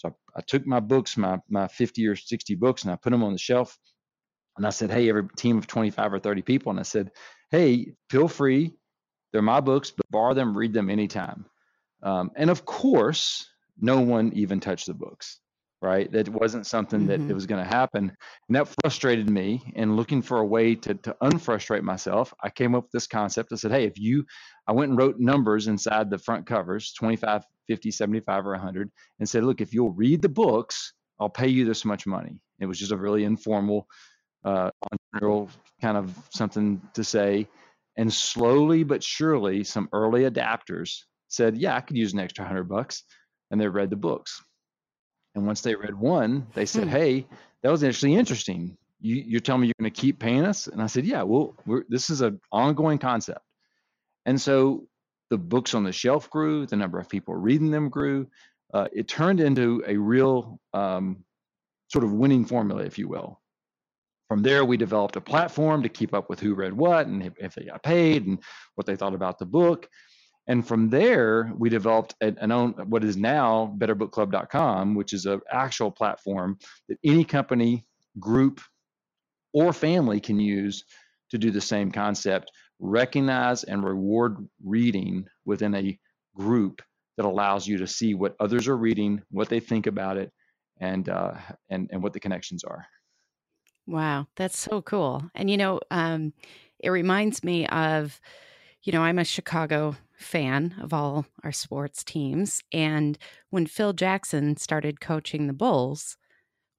So 0.06 0.16
I, 0.36 0.40
I 0.40 0.42
took 0.42 0.66
my 0.66 0.80
books, 0.80 1.18
my, 1.18 1.40
my 1.50 1.68
50 1.68 2.08
or 2.08 2.16
60 2.16 2.56
books, 2.56 2.84
and 2.84 2.92
I 2.92 2.96
put 2.96 3.12
them 3.12 3.24
on 3.24 3.32
the 3.32 3.38
shelf 3.38 3.78
and 4.58 4.66
I 4.66 4.70
said, 4.70 4.92
hey, 4.92 5.10
every 5.10 5.28
team 5.36 5.58
of 5.58 5.68
25 5.68 6.14
or 6.14 6.20
30 6.20 6.42
people. 6.42 6.70
And 6.70 6.80
I 6.80 6.84
said, 6.84 7.12
hey, 7.52 7.94
feel 8.10 8.28
free. 8.28 8.74
They're 9.32 9.42
my 9.42 9.60
books, 9.60 9.92
but 9.92 10.10
borrow 10.10 10.34
them, 10.34 10.58
read 10.58 10.74
them 10.74 10.90
anytime. 10.90 11.46
Um, 12.04 12.32
and 12.36 12.50
of 12.50 12.66
course, 12.66 13.48
no 13.80 14.00
one 14.00 14.32
even 14.34 14.60
touched 14.60 14.88
the 14.88 14.94
books, 14.94 15.40
right? 15.86 16.12
That 16.12 16.28
wasn't 16.30 16.66
something 16.66 17.02
mm-hmm. 17.02 17.28
that 17.28 17.32
it 17.32 17.34
was 17.34 17.46
going 17.46 17.64
to 17.64 17.70
happen. 17.70 18.12
And 18.48 18.56
that 18.56 18.74
frustrated 18.82 19.30
me. 19.30 19.62
And 19.76 19.96
looking 19.96 20.22
for 20.22 20.40
a 20.40 20.46
way 20.46 20.76
to, 20.76 20.96
to 20.96 21.16
unfrustrate 21.22 21.84
myself, 21.84 22.34
I 22.44 22.50
came 22.50 22.74
up 22.74 22.86
with 22.86 22.92
this 22.92 23.08
concept. 23.08 23.54
I 23.54 23.56
said, 23.56 23.72
hey, 23.72 23.86
if 23.86 24.00
you, 24.00 24.26
I 24.68 24.72
went 24.72 24.90
and 24.90 24.98
wrote 24.98 25.20
numbers 25.20 25.68
inside 25.68 26.10
the 26.10 26.18
front 26.18 26.48
covers 26.48 26.92
25, 26.94 27.44
50, 27.68 27.92
75, 27.92 28.48
or 28.48 28.52
100, 28.52 28.90
and 29.20 29.30
said, 29.30 29.44
look, 29.44 29.62
if 29.62 29.74
you'll 29.74 29.94
read 29.94 30.22
the 30.22 30.30
books, 30.30 30.94
I'll 31.20 31.30
pay 31.30 31.48
you 31.48 31.66
this 31.66 31.86
much 31.86 32.08
money. 32.08 32.40
It 32.60 32.66
was 32.66 32.80
just 32.80 32.92
a 32.92 32.98
really 32.98 33.24
informal 33.24 33.88
uh, 34.44 34.72
entrepreneurial 35.16 35.50
kind 35.82 35.98
of 35.98 36.18
something 36.32 36.82
to 36.96 37.04
say. 37.04 37.48
And 37.98 38.12
slowly 38.12 38.84
but 38.84 39.04
surely, 39.04 39.64
some 39.64 39.88
early 39.94 40.30
adapters 40.30 40.98
said, 41.30 41.58
"Yeah, 41.58 41.76
I 41.78 41.82
could 41.82 41.96
use 41.96 42.12
an 42.12 42.20
extra 42.20 42.46
hundred 42.46 42.66
bucks," 42.66 43.04
and 43.50 43.60
they 43.60 43.68
read 43.68 43.90
the 43.90 43.96
books. 43.96 44.44
And 45.36 45.46
once 45.46 45.62
they 45.62 45.76
read 45.76 45.94
one, 45.94 46.48
they 46.54 46.66
said, 46.66 46.86
hmm. 46.86 46.90
"Hey, 46.90 47.28
that 47.62 47.72
was 47.72 47.84
actually 47.84 48.16
interesting. 48.16 48.78
You, 49.02 49.38
are 49.38 49.42
telling 49.42 49.62
me 49.62 49.68
you're 49.68 49.76
going 49.80 49.92
to 49.92 50.02
keep 50.02 50.20
paying 50.20 50.46
us?" 50.46 50.68
And 50.68 50.82
I 50.82 50.88
said, 50.88 51.06
"Yeah, 51.06 51.24
well, 51.24 51.56
this 51.90 52.10
is 52.10 52.22
an 52.22 52.40
ongoing 52.52 52.98
concept." 52.98 53.42
And 54.26 54.40
so 54.40 54.88
the 55.30 55.38
books 55.38 55.74
on 55.74 55.84
the 55.84 55.92
shelf 55.92 56.30
grew, 56.30 56.66
the 56.66 56.76
number 56.76 57.00
of 57.00 57.10
people 57.10 57.36
reading 57.36 57.72
them 57.72 57.90
grew. 57.90 58.28
Uh, 58.74 58.88
it 58.94 59.08
turned 59.08 59.40
into 59.40 59.84
a 59.88 59.96
real 59.96 60.60
um, 60.74 61.24
sort 61.88 62.04
of 62.04 62.14
winning 62.14 62.46
formula, 62.46 62.84
if 62.84 62.98
you 62.98 63.08
will. 63.08 63.40
From 64.28 64.42
there, 64.42 64.66
we 64.66 64.78
developed 64.78 65.16
a 65.16 65.22
platform 65.22 65.84
to 65.84 65.90
keep 65.90 66.14
up 66.14 66.30
with 66.30 66.40
who 66.40 66.56
read 66.56 66.74
what 66.74 67.08
and 67.08 67.22
if, 67.22 67.34
if 67.38 67.54
they 67.54 67.66
got 67.66 67.84
paid 67.84 68.26
and 68.26 68.40
what 68.74 68.88
they 68.88 68.96
thought 68.96 69.14
about 69.14 69.38
the 69.38 69.46
book. 69.46 69.88
And 70.48 70.68
from 70.68 70.90
there, 70.90 71.52
we 71.58 71.70
developed 71.70 72.16
an, 72.22 72.38
an 72.40 72.52
own 72.52 72.74
what 72.88 73.04
is 73.04 73.18
now 73.18 73.74
BetterBookClub.com, 73.78 74.96
which 74.96 75.14
is 75.14 75.26
an 75.26 75.42
actual 75.52 75.92
platform 75.92 76.58
that 76.88 76.98
any 77.04 77.24
company, 77.24 77.86
group, 78.20 78.62
or 79.54 79.74
family 79.74 80.20
can 80.20 80.40
use 80.40 80.84
to 81.32 81.38
do 81.38 81.50
the 81.50 81.62
same 81.62 81.92
concept. 81.92 82.52
Recognize 82.80 83.64
and 83.64 83.84
reward 83.84 84.38
reading 84.64 85.26
within 85.46 85.74
a 85.74 85.98
group 86.36 86.82
that 87.18 87.26
allows 87.26 87.66
you 87.66 87.78
to 87.78 87.88
see 87.88 88.14
what 88.14 88.36
others 88.40 88.68
are 88.68 88.78
reading, 88.78 89.22
what 89.32 89.50
they 89.50 89.60
think 89.60 89.88
about 89.88 90.18
it, 90.18 90.32
and 90.80 91.08
uh, 91.10 91.34
and 91.70 91.90
and 91.92 92.04
what 92.04 92.14
the 92.14 92.20
connections 92.20 92.64
are. 92.64 92.86
Wow, 93.88 94.28
that's 94.36 94.58
so 94.58 94.82
cool. 94.82 95.24
And 95.36 95.50
you 95.50 95.58
know, 95.58 95.80
um, 95.92 96.34
it 96.80 96.90
reminds 96.90 97.44
me 97.44 97.68
of, 97.68 98.20
you 98.86 98.94
know, 98.94 99.02
I'm 99.02 99.20
a 99.20 99.26
Chicago 99.26 99.98
fan 100.18 100.76
of 100.82 100.94
all 100.94 101.26
our 101.44 101.52
sports 101.52 102.04
teams, 102.04 102.62
and 102.72 103.18
when 103.50 103.66
Phil 103.66 103.92
Jackson 103.94 104.56
started 104.58 105.02
coaching 105.02 105.48
the 105.48 105.54
Bulls, 105.54 106.16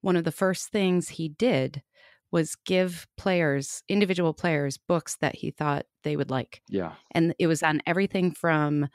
one 0.01 0.15
of 0.15 0.23
the 0.23 0.31
first 0.31 0.69
things 0.69 1.09
he 1.09 1.29
did 1.29 1.83
was 2.31 2.55
give 2.55 3.07
players, 3.17 3.83
individual 3.87 4.33
players, 4.33 4.77
books 4.77 5.17
that 5.17 5.35
he 5.35 5.51
thought 5.51 5.85
they 6.03 6.15
would 6.15 6.29
like. 6.29 6.61
Yeah. 6.69 6.93
And 7.11 7.33
it 7.39 7.47
was 7.47 7.63
on 7.63 7.81
everything 7.85 8.31
from, 8.31 8.87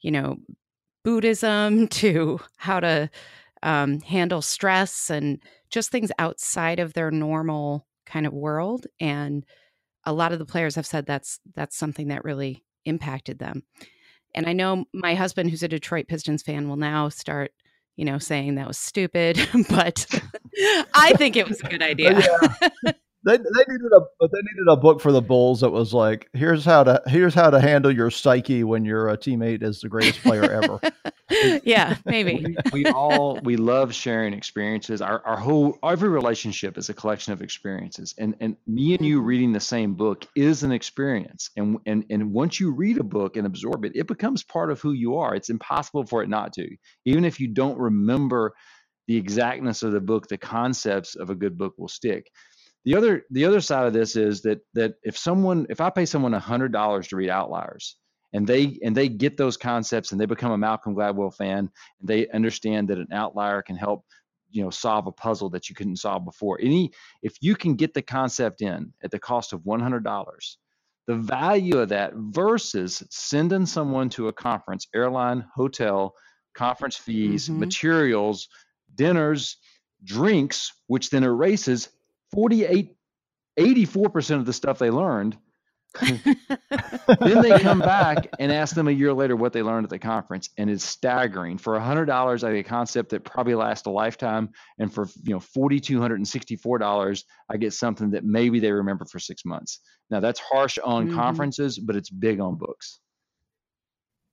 you 0.00 0.10
know, 0.10 0.36
Buddhism 1.04 1.88
to 2.02 2.40
how 2.56 2.80
to 2.80 3.10
um, 3.62 4.00
handle 4.00 4.42
stress 4.42 5.10
and 5.10 5.38
just 5.70 5.90
things 5.90 6.12
outside 6.18 6.78
of 6.78 6.92
their 6.92 7.10
normal 7.10 7.86
kind 8.04 8.26
of 8.26 8.32
world. 8.32 8.86
And 9.00 9.44
a 10.06 10.12
lot 10.12 10.32
of 10.32 10.38
the 10.38 10.46
players 10.46 10.76
have 10.76 10.86
said 10.86 11.04
that's 11.04 11.40
that's 11.54 11.76
something 11.76 12.08
that 12.08 12.24
really 12.24 12.64
impacted 12.84 13.38
them. 13.38 13.64
And 14.34 14.46
I 14.46 14.52
know 14.52 14.84
my 14.94 15.14
husband, 15.14 15.50
who's 15.50 15.62
a 15.62 15.68
Detroit 15.68 16.08
Pistons 16.08 16.42
fan, 16.42 16.68
will 16.68 16.76
now 16.76 17.08
start, 17.08 17.52
you 17.96 18.04
know, 18.04 18.18
saying 18.18 18.54
that 18.54 18.68
was 18.68 18.78
stupid, 18.78 19.36
but 19.68 20.06
I 20.94 21.12
think 21.16 21.36
it 21.36 21.48
was 21.48 21.60
a 21.60 21.68
good 21.68 21.82
oh, 21.82 21.86
idea. 21.86 22.20
Yeah. 22.20 22.92
They, 23.26 23.38
they 23.38 23.64
needed 23.68 23.92
a 23.92 24.00
but 24.20 24.30
they 24.30 24.38
needed 24.38 24.68
a 24.70 24.76
book 24.76 25.00
for 25.00 25.10
the 25.10 25.20
Bulls 25.20 25.60
that 25.62 25.70
was 25.70 25.92
like 25.92 26.30
here's 26.32 26.64
how 26.64 26.84
to 26.84 27.02
here's 27.08 27.34
how 27.34 27.50
to 27.50 27.60
handle 27.60 27.90
your 27.90 28.08
psyche 28.08 28.62
when 28.62 28.84
your 28.84 29.10
uh, 29.10 29.16
teammate 29.16 29.64
is 29.64 29.80
the 29.80 29.88
greatest 29.88 30.22
player 30.22 30.44
ever. 30.44 30.80
yeah, 31.64 31.96
maybe. 32.04 32.56
We, 32.72 32.84
we, 32.84 32.86
all 32.86 33.40
we 33.42 33.56
love 33.56 33.92
sharing 33.92 34.32
experiences. 34.32 35.02
Our 35.02 35.26
our 35.26 35.36
whole 35.36 35.76
every 35.82 36.08
relationship 36.08 36.78
is 36.78 36.88
a 36.88 36.94
collection 36.94 37.32
of 37.32 37.42
experiences, 37.42 38.14
and 38.16 38.36
and 38.38 38.56
me 38.68 38.94
and 38.94 39.04
you 39.04 39.20
reading 39.20 39.50
the 39.50 39.58
same 39.58 39.94
book 39.94 40.24
is 40.36 40.62
an 40.62 40.70
experience. 40.70 41.50
And 41.56 41.78
and 41.84 42.04
and 42.08 42.32
once 42.32 42.60
you 42.60 42.72
read 42.72 42.98
a 42.98 43.04
book 43.04 43.36
and 43.36 43.44
absorb 43.44 43.84
it, 43.84 43.96
it 43.96 44.06
becomes 44.06 44.44
part 44.44 44.70
of 44.70 44.80
who 44.80 44.92
you 44.92 45.16
are. 45.16 45.34
It's 45.34 45.50
impossible 45.50 46.06
for 46.06 46.22
it 46.22 46.28
not 46.28 46.52
to, 46.52 46.68
even 47.04 47.24
if 47.24 47.40
you 47.40 47.48
don't 47.48 47.76
remember 47.76 48.52
the 49.08 49.16
exactness 49.16 49.82
of 49.82 49.90
the 49.90 50.00
book. 50.00 50.28
The 50.28 50.38
concepts 50.38 51.16
of 51.16 51.28
a 51.30 51.34
good 51.34 51.58
book 51.58 51.74
will 51.76 51.88
stick 51.88 52.30
the 52.86 52.94
other 52.94 53.24
the 53.30 53.44
other 53.44 53.60
side 53.60 53.86
of 53.86 53.92
this 53.92 54.14
is 54.16 54.42
that 54.42 54.60
that 54.74 54.94
if 55.02 55.18
someone 55.18 55.66
if 55.68 55.80
I 55.80 55.90
pay 55.90 56.06
someone 56.06 56.32
hundred 56.32 56.72
dollars 56.72 57.08
to 57.08 57.16
read 57.16 57.28
Outliers 57.28 57.96
and 58.32 58.46
they 58.46 58.78
and 58.82 58.96
they 58.96 59.08
get 59.08 59.36
those 59.36 59.56
concepts 59.56 60.12
and 60.12 60.20
they 60.20 60.26
become 60.26 60.52
a 60.52 60.58
Malcolm 60.58 60.94
Gladwell 60.94 61.34
fan 61.34 61.58
and 61.58 62.08
they 62.08 62.28
understand 62.28 62.88
that 62.88 62.98
an 62.98 63.08
outlier 63.12 63.60
can 63.60 63.76
help 63.76 64.04
you 64.50 64.62
know 64.62 64.70
solve 64.70 65.08
a 65.08 65.12
puzzle 65.12 65.50
that 65.50 65.68
you 65.68 65.74
couldn't 65.74 65.96
solve 65.96 66.24
before. 66.24 66.60
Any 66.62 66.92
if 67.22 67.34
you 67.40 67.56
can 67.56 67.74
get 67.74 67.92
the 67.92 68.02
concept 68.02 68.62
in 68.62 68.92
at 69.02 69.10
the 69.10 69.18
cost 69.18 69.52
of 69.52 69.66
one 69.66 69.80
hundred 69.80 70.04
dollars, 70.04 70.56
the 71.08 71.16
value 71.16 71.78
of 71.78 71.88
that 71.88 72.12
versus 72.14 73.02
sending 73.10 73.66
someone 73.66 74.10
to 74.10 74.28
a 74.28 74.32
conference, 74.32 74.86
airline, 74.94 75.44
hotel, 75.56 76.14
conference 76.54 76.96
fees, 76.96 77.48
mm-hmm. 77.48 77.58
materials, 77.58 78.46
dinners, 78.94 79.56
drinks, 80.04 80.72
which 80.86 81.10
then 81.10 81.24
erases 81.24 81.88
48, 82.32 82.94
84% 83.58 84.36
of 84.36 84.46
the 84.46 84.52
stuff 84.52 84.78
they 84.78 84.90
learned. 84.90 85.36
then 86.02 87.40
they 87.40 87.58
come 87.60 87.78
back 87.78 88.28
and 88.38 88.52
ask 88.52 88.74
them 88.74 88.88
a 88.88 88.92
year 88.92 89.14
later 89.14 89.34
what 89.34 89.52
they 89.52 89.62
learned 89.62 89.84
at 89.84 89.90
the 89.90 89.98
conference, 89.98 90.50
and 90.58 90.68
it's 90.68 90.84
staggering. 90.84 91.56
For 91.56 91.78
$100, 91.78 92.44
I 92.44 92.52
get 92.52 92.66
a 92.66 92.68
concept 92.68 93.10
that 93.10 93.24
probably 93.24 93.54
lasts 93.54 93.86
a 93.86 93.90
lifetime, 93.90 94.50
and 94.78 94.92
for 94.92 95.08
you 95.22 95.32
know 95.32 95.40
$4,264, 95.40 97.24
I 97.50 97.56
get 97.56 97.72
something 97.72 98.10
that 98.10 98.24
maybe 98.24 98.60
they 98.60 98.72
remember 98.72 99.06
for 99.06 99.18
six 99.18 99.44
months. 99.46 99.80
Now 100.10 100.20
that's 100.20 100.40
harsh 100.40 100.78
on 100.84 101.06
mm-hmm. 101.06 101.16
conferences, 101.16 101.78
but 101.78 101.96
it's 101.96 102.10
big 102.10 102.40
on 102.40 102.56
books. 102.56 103.00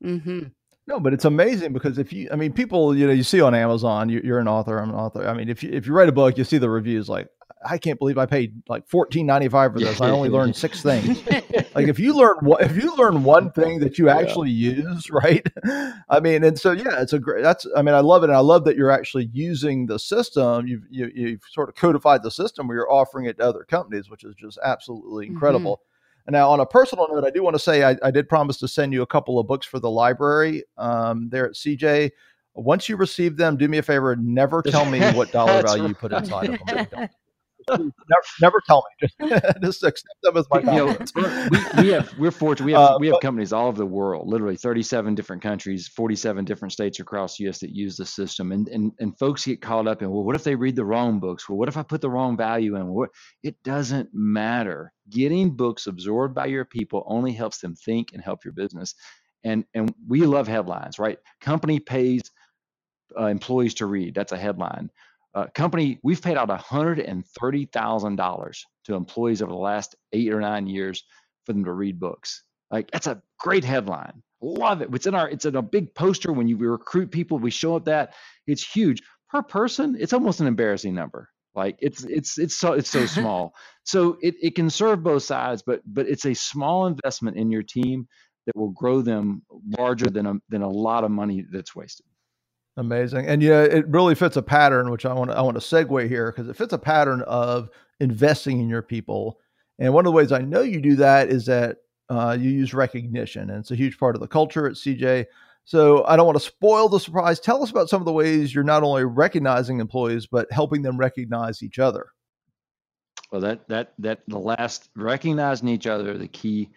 Mm-hmm. 0.04 0.48
No, 0.86 1.00
but 1.00 1.14
it's 1.14 1.26
amazing 1.26 1.72
because 1.72 1.98
if 1.98 2.12
you, 2.12 2.28
I 2.32 2.36
mean, 2.36 2.52
people, 2.52 2.96
you 2.96 3.08
know, 3.08 3.14
you 3.14 3.24
see 3.24 3.40
on 3.40 3.56
Amazon, 3.56 4.10
you, 4.10 4.34
are 4.34 4.40
an 4.40 4.50
author, 4.50 4.80
I'm 4.80 4.90
an 4.90 4.96
author. 4.96 5.26
I 5.26 5.34
mean, 5.34 5.48
if 5.48 5.64
you 5.64 5.70
if 5.72 5.88
you 5.88 5.94
write 5.94 6.10
a 6.10 6.14
book, 6.14 6.38
you 6.38 6.44
see 6.44 6.58
the 6.58 6.70
reviews 6.70 7.08
like, 7.08 7.30
I 7.66 7.78
can't 7.78 8.00
believe 8.00 8.18
I 8.18 8.26
paid 8.26 8.62
like 8.68 8.88
fourteen 8.88 9.26
ninety 9.26 9.48
five 9.48 9.74
for 9.74 9.80
this. 9.80 10.02
I 10.02 10.10
only 10.10 10.30
learned 10.30 10.56
six 10.56 10.82
things. 10.82 11.26
like 11.76 11.88
if 11.88 12.00
you 12.00 12.16
learn 12.16 12.38
one, 12.42 12.64
if 12.64 12.76
you 12.76 12.96
learn 12.96 13.24
one 13.24 13.52
thing 13.52 13.80
that 13.80 13.98
you 13.98 14.10
actually 14.10 14.52
yeah. 14.52 14.74
use, 14.74 15.10
right? 15.10 15.46
I 16.10 16.20
mean, 16.20 16.44
and 16.44 16.60
so 16.60 16.72
yeah, 16.72 17.02
it's 17.02 17.14
a 17.14 17.20
great. 17.20 17.44
That's 17.44 17.66
I 17.76 17.82
mean, 17.82 17.96
I 17.96 18.00
love 18.00 18.24
it, 18.24 18.30
and 18.30 18.36
I 18.36 18.42
love 18.42 18.66
that 18.66 18.76
you're 18.76 18.92
actually 18.92 19.30
using 19.34 19.86
the 19.86 20.00
system. 20.00 20.68
You've 20.68 20.84
you, 20.90 21.06
have 21.06 21.16
you 21.16 21.28
have 21.32 21.42
sort 21.52 21.70
of 21.70 21.76
codified 21.76 22.24
the 22.24 22.32
system 22.32 22.68
where 22.68 22.78
you're 22.78 22.92
offering 22.92 23.26
it 23.26 23.38
to 23.38 23.44
other 23.44 23.64
companies, 23.64 24.10
which 24.10 24.24
is 24.24 24.36
just 24.36 24.60
absolutely 24.64 25.26
mm-hmm. 25.26 25.34
incredible. 25.34 25.78
Mm-hmm. 25.78 26.28
And 26.28 26.34
now, 26.34 26.50
on 26.50 26.60
a 26.60 26.66
personal 26.66 27.08
note, 27.12 27.26
I 27.26 27.32
do 27.32 27.44
want 27.44 27.56
to 27.56 27.60
say 27.60 27.84
I, 27.84 27.98
I, 28.02 28.10
did 28.10 28.30
promise 28.30 28.58
to 28.60 28.68
send 28.68 28.94
you 28.94 29.02
a 29.02 29.08
couple 29.08 29.40
of 29.40 29.48
books 29.48 29.68
for 29.68 29.80
the 29.80 29.90
library 29.90 30.64
um, 30.78 31.28
there 31.30 31.46
at 31.46 31.56
CJ. 31.56 32.12
Once 32.56 32.88
you 32.88 32.96
receive 32.96 33.36
them, 33.36 33.58
do 33.58 33.68
me 33.68 33.80
a 33.80 33.84
favor, 33.84 34.16
never 34.16 34.62
tell 34.62 34.86
me 34.86 35.02
what 35.12 35.32
dollar 35.34 35.62
value 35.66 35.84
right. 35.84 35.90
you 35.90 35.96
put 35.96 36.14
inside 36.14 36.52
of 36.52 36.66
them 36.66 37.10
never, 37.70 38.24
never 38.42 38.62
tell 38.66 38.84
me. 39.02 39.08
Just, 39.08 39.44
just 39.62 39.84
accept 39.84 40.22
them 40.22 40.38
as 40.38 40.46
my 40.50 40.60
you 40.60 40.66
know, 40.66 40.98
we, 41.16 41.84
we, 41.84 41.90
have 41.90 42.14
we're 42.18 42.32
fortunate. 42.32 42.66
We 42.66 42.72
have 42.74 42.82
uh, 42.82 42.98
we 43.00 43.08
have 43.08 43.16
but, 43.16 43.22
companies 43.22 43.54
all 43.54 43.68
over 43.68 43.78
the 43.78 43.86
world, 43.86 44.28
literally 44.28 44.56
37 44.56 45.16
different 45.16 45.42
countries, 45.42 45.88
47 45.88 46.46
different 46.46 46.72
states 46.72 47.00
across 47.00 47.38
the 47.38 47.46
U.S. 47.46 47.60
that 47.60 47.72
use 47.72 47.96
the 47.98 48.06
system. 48.06 48.52
And 48.52 48.68
and 48.70 48.92
and 49.00 49.18
folks 49.18 49.46
get 49.46 49.62
caught 49.62 49.88
up 49.88 50.02
in 50.02 50.12
well, 50.12 50.24
what 50.24 50.36
if 50.36 50.44
they 50.44 50.56
read 50.56 50.76
the 50.76 50.86
wrong 50.86 51.20
books? 51.20 51.48
Well, 51.48 51.58
what 51.58 51.70
if 51.70 51.78
I 51.78 51.84
put 51.84 52.02
the 52.02 52.10
wrong 52.10 52.38
value 52.38 52.76
in? 52.76 52.88
What 52.88 53.10
it 53.44 53.56
doesn't 53.64 54.10
matter. 54.14 54.92
Getting 55.10 55.56
books 55.56 55.88
absorbed 55.88 56.36
by 56.36 56.46
your 56.48 56.66
people 56.66 57.04
only 57.08 57.34
helps 57.34 57.60
them 57.60 57.76
think 57.76 58.10
and 58.14 58.24
help 58.24 58.46
your 58.46 58.54
business. 58.54 58.96
And 59.44 59.66
and 59.74 59.94
we 60.08 60.22
love 60.22 60.48
headlines, 60.48 61.00
right? 61.00 61.18
Company 61.42 61.80
pays 61.80 62.22
uh, 63.20 63.26
employees 63.26 63.76
to 63.76 63.86
read. 63.86 64.16
That's 64.16 64.32
a 64.32 64.38
headline 64.38 64.90
uh, 65.36 65.48
company, 65.56 66.00
we've 66.04 66.22
paid 66.22 66.38
out 66.38 66.50
$130,000 66.50 68.58
to 68.86 68.94
employees 68.94 69.42
over 69.42 69.52
the 69.52 69.58
last 69.58 69.96
eight 70.12 70.32
or 70.32 70.40
nine 70.40 70.68
years 70.68 71.04
for 71.46 71.54
them 71.54 71.66
to 71.66 71.74
read 71.74 72.00
books. 72.00 72.44
Like 72.70 72.92
that's 72.92 73.08
a 73.08 73.24
great 73.40 73.64
headline. 73.64 74.22
Love 74.42 74.82
it. 74.82 74.90
It's 74.94 75.08
in 75.08 75.16
our, 75.16 75.30
it's 75.30 75.46
in 75.46 75.56
a 75.56 75.62
big 75.62 75.96
poster 75.96 76.34
when 76.34 76.48
you 76.48 76.58
recruit 76.58 77.12
people. 77.12 77.40
We 77.40 77.52
show 77.52 77.76
up 77.76 77.86
that 77.86 78.14
it's 78.48 78.68
huge 78.68 79.02
per 79.30 79.42
person. 79.42 79.96
It's 80.00 80.14
almost 80.14 80.42
an 80.42 80.48
embarrassing 80.48 80.94
number. 80.94 81.30
Like 81.56 81.78
it's 81.80 82.04
it's 82.04 82.40
it's 82.40 82.56
so 82.56 82.74
it's 82.74 82.90
so 82.90 83.06
small. 83.20 83.54
So 83.84 84.18
it, 84.22 84.36
it 84.42 84.56
can 84.56 84.70
serve 84.70 85.04
both 85.04 85.24
sides, 85.24 85.64
but 85.66 85.82
but 85.86 86.08
it's 86.08 86.26
a 86.26 86.34
small 86.34 86.88
investment 86.88 87.38
in 87.38 87.52
your 87.52 87.64
team 87.64 88.08
that 88.46 88.56
will 88.56 88.72
grow 88.72 89.02
them 89.02 89.44
larger 89.78 90.10
than 90.10 90.26
a 90.26 90.34
than 90.50 90.62
a 90.62 90.70
lot 90.70 91.04
of 91.04 91.12
money 91.12 91.46
that's 91.52 91.76
wasted. 91.76 92.06
Amazing. 92.76 93.28
And 93.28 93.44
yeah, 93.44 93.62
it 93.62 93.88
really 93.88 94.16
fits 94.16 94.36
a 94.36 94.42
pattern, 94.42 94.90
which 94.90 95.06
I 95.06 95.14
want 95.14 95.30
to 95.30 95.38
I 95.38 95.42
want 95.42 95.60
to 95.60 95.62
segue 95.62 96.08
here 96.08 96.32
because 96.32 96.50
it 96.50 96.56
fits 96.56 96.74
a 96.74 96.80
pattern 96.80 97.22
of 97.22 97.70
investing 98.00 98.60
in 98.60 98.68
your 98.68 98.82
people. 98.82 99.40
And 99.78 99.94
one 99.94 100.06
of 100.06 100.12
the 100.12 100.16
ways 100.16 100.32
I 100.32 100.40
know 100.40 100.62
you 100.62 100.82
do 100.82 100.96
that 100.96 101.30
is 101.30 101.46
that 101.46 101.78
uh, 102.10 102.36
you 102.40 102.50
use 102.50 102.74
recognition, 102.74 103.50
and 103.50 103.60
it's 103.60 103.72
a 103.72 103.76
huge 103.76 103.98
part 103.98 104.16
of 104.16 104.22
the 104.22 104.28
culture 104.28 104.68
at 104.68 104.74
CJ. 104.74 105.26
So 105.66 106.04
I 106.06 106.16
don't 106.16 106.26
want 106.26 106.38
to 106.38 106.44
spoil 106.44 106.90
the 106.90 107.00
surprise. 107.00 107.40
Tell 107.40 107.64
us 107.64 107.70
about 107.70 107.90
some 107.90 108.02
of 108.02 108.06
the 108.06 108.12
ways 108.12 108.54
you're 108.54 108.64
not 108.64 108.84
only 108.84 109.06
recognizing 109.06 109.80
employees 109.80 110.28
but 110.28 110.52
helping 110.52 110.82
them 110.82 110.98
recognize 110.98 111.64
each 111.64 111.80
other. 111.80 112.08
Well, 113.32 113.42
that 113.42 113.68
that 113.70 113.94
that 114.00 114.22
the 114.28 114.40
last 114.40 114.90
recognizing 114.96 115.70
each 115.70 115.88
other, 115.88 116.18
the 116.18 116.28
key 116.28 116.72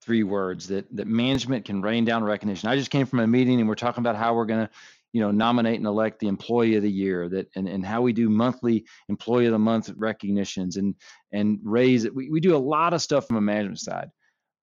three 0.00 0.22
words 0.22 0.68
that 0.68 0.86
that 0.96 1.06
management 1.06 1.64
can 1.64 1.82
rain 1.82 2.04
down 2.04 2.22
recognition. 2.22 2.68
I 2.68 2.76
just 2.76 2.90
came 2.90 3.06
from 3.06 3.20
a 3.20 3.26
meeting 3.26 3.60
and 3.60 3.68
we're 3.68 3.74
talking 3.74 4.02
about 4.02 4.16
how 4.16 4.34
we're 4.34 4.46
going 4.46 4.66
to 4.66 4.72
you 5.12 5.20
know 5.20 5.30
nominate 5.30 5.76
and 5.76 5.86
elect 5.86 6.20
the 6.20 6.28
employee 6.28 6.76
of 6.76 6.82
the 6.82 6.90
year 6.90 7.28
that 7.28 7.48
and, 7.56 7.68
and 7.68 7.84
how 7.84 8.02
we 8.02 8.12
do 8.12 8.28
monthly 8.28 8.84
employee 9.08 9.46
of 9.46 9.52
the 9.52 9.58
month 9.58 9.90
recognitions 9.96 10.76
and 10.76 10.94
and 11.32 11.58
raise 11.62 12.04
it. 12.04 12.14
We, 12.14 12.30
we 12.30 12.40
do 12.40 12.56
a 12.56 12.58
lot 12.58 12.94
of 12.94 13.02
stuff 13.02 13.26
from 13.26 13.36
a 13.36 13.40
management 13.40 13.80
side 13.80 14.10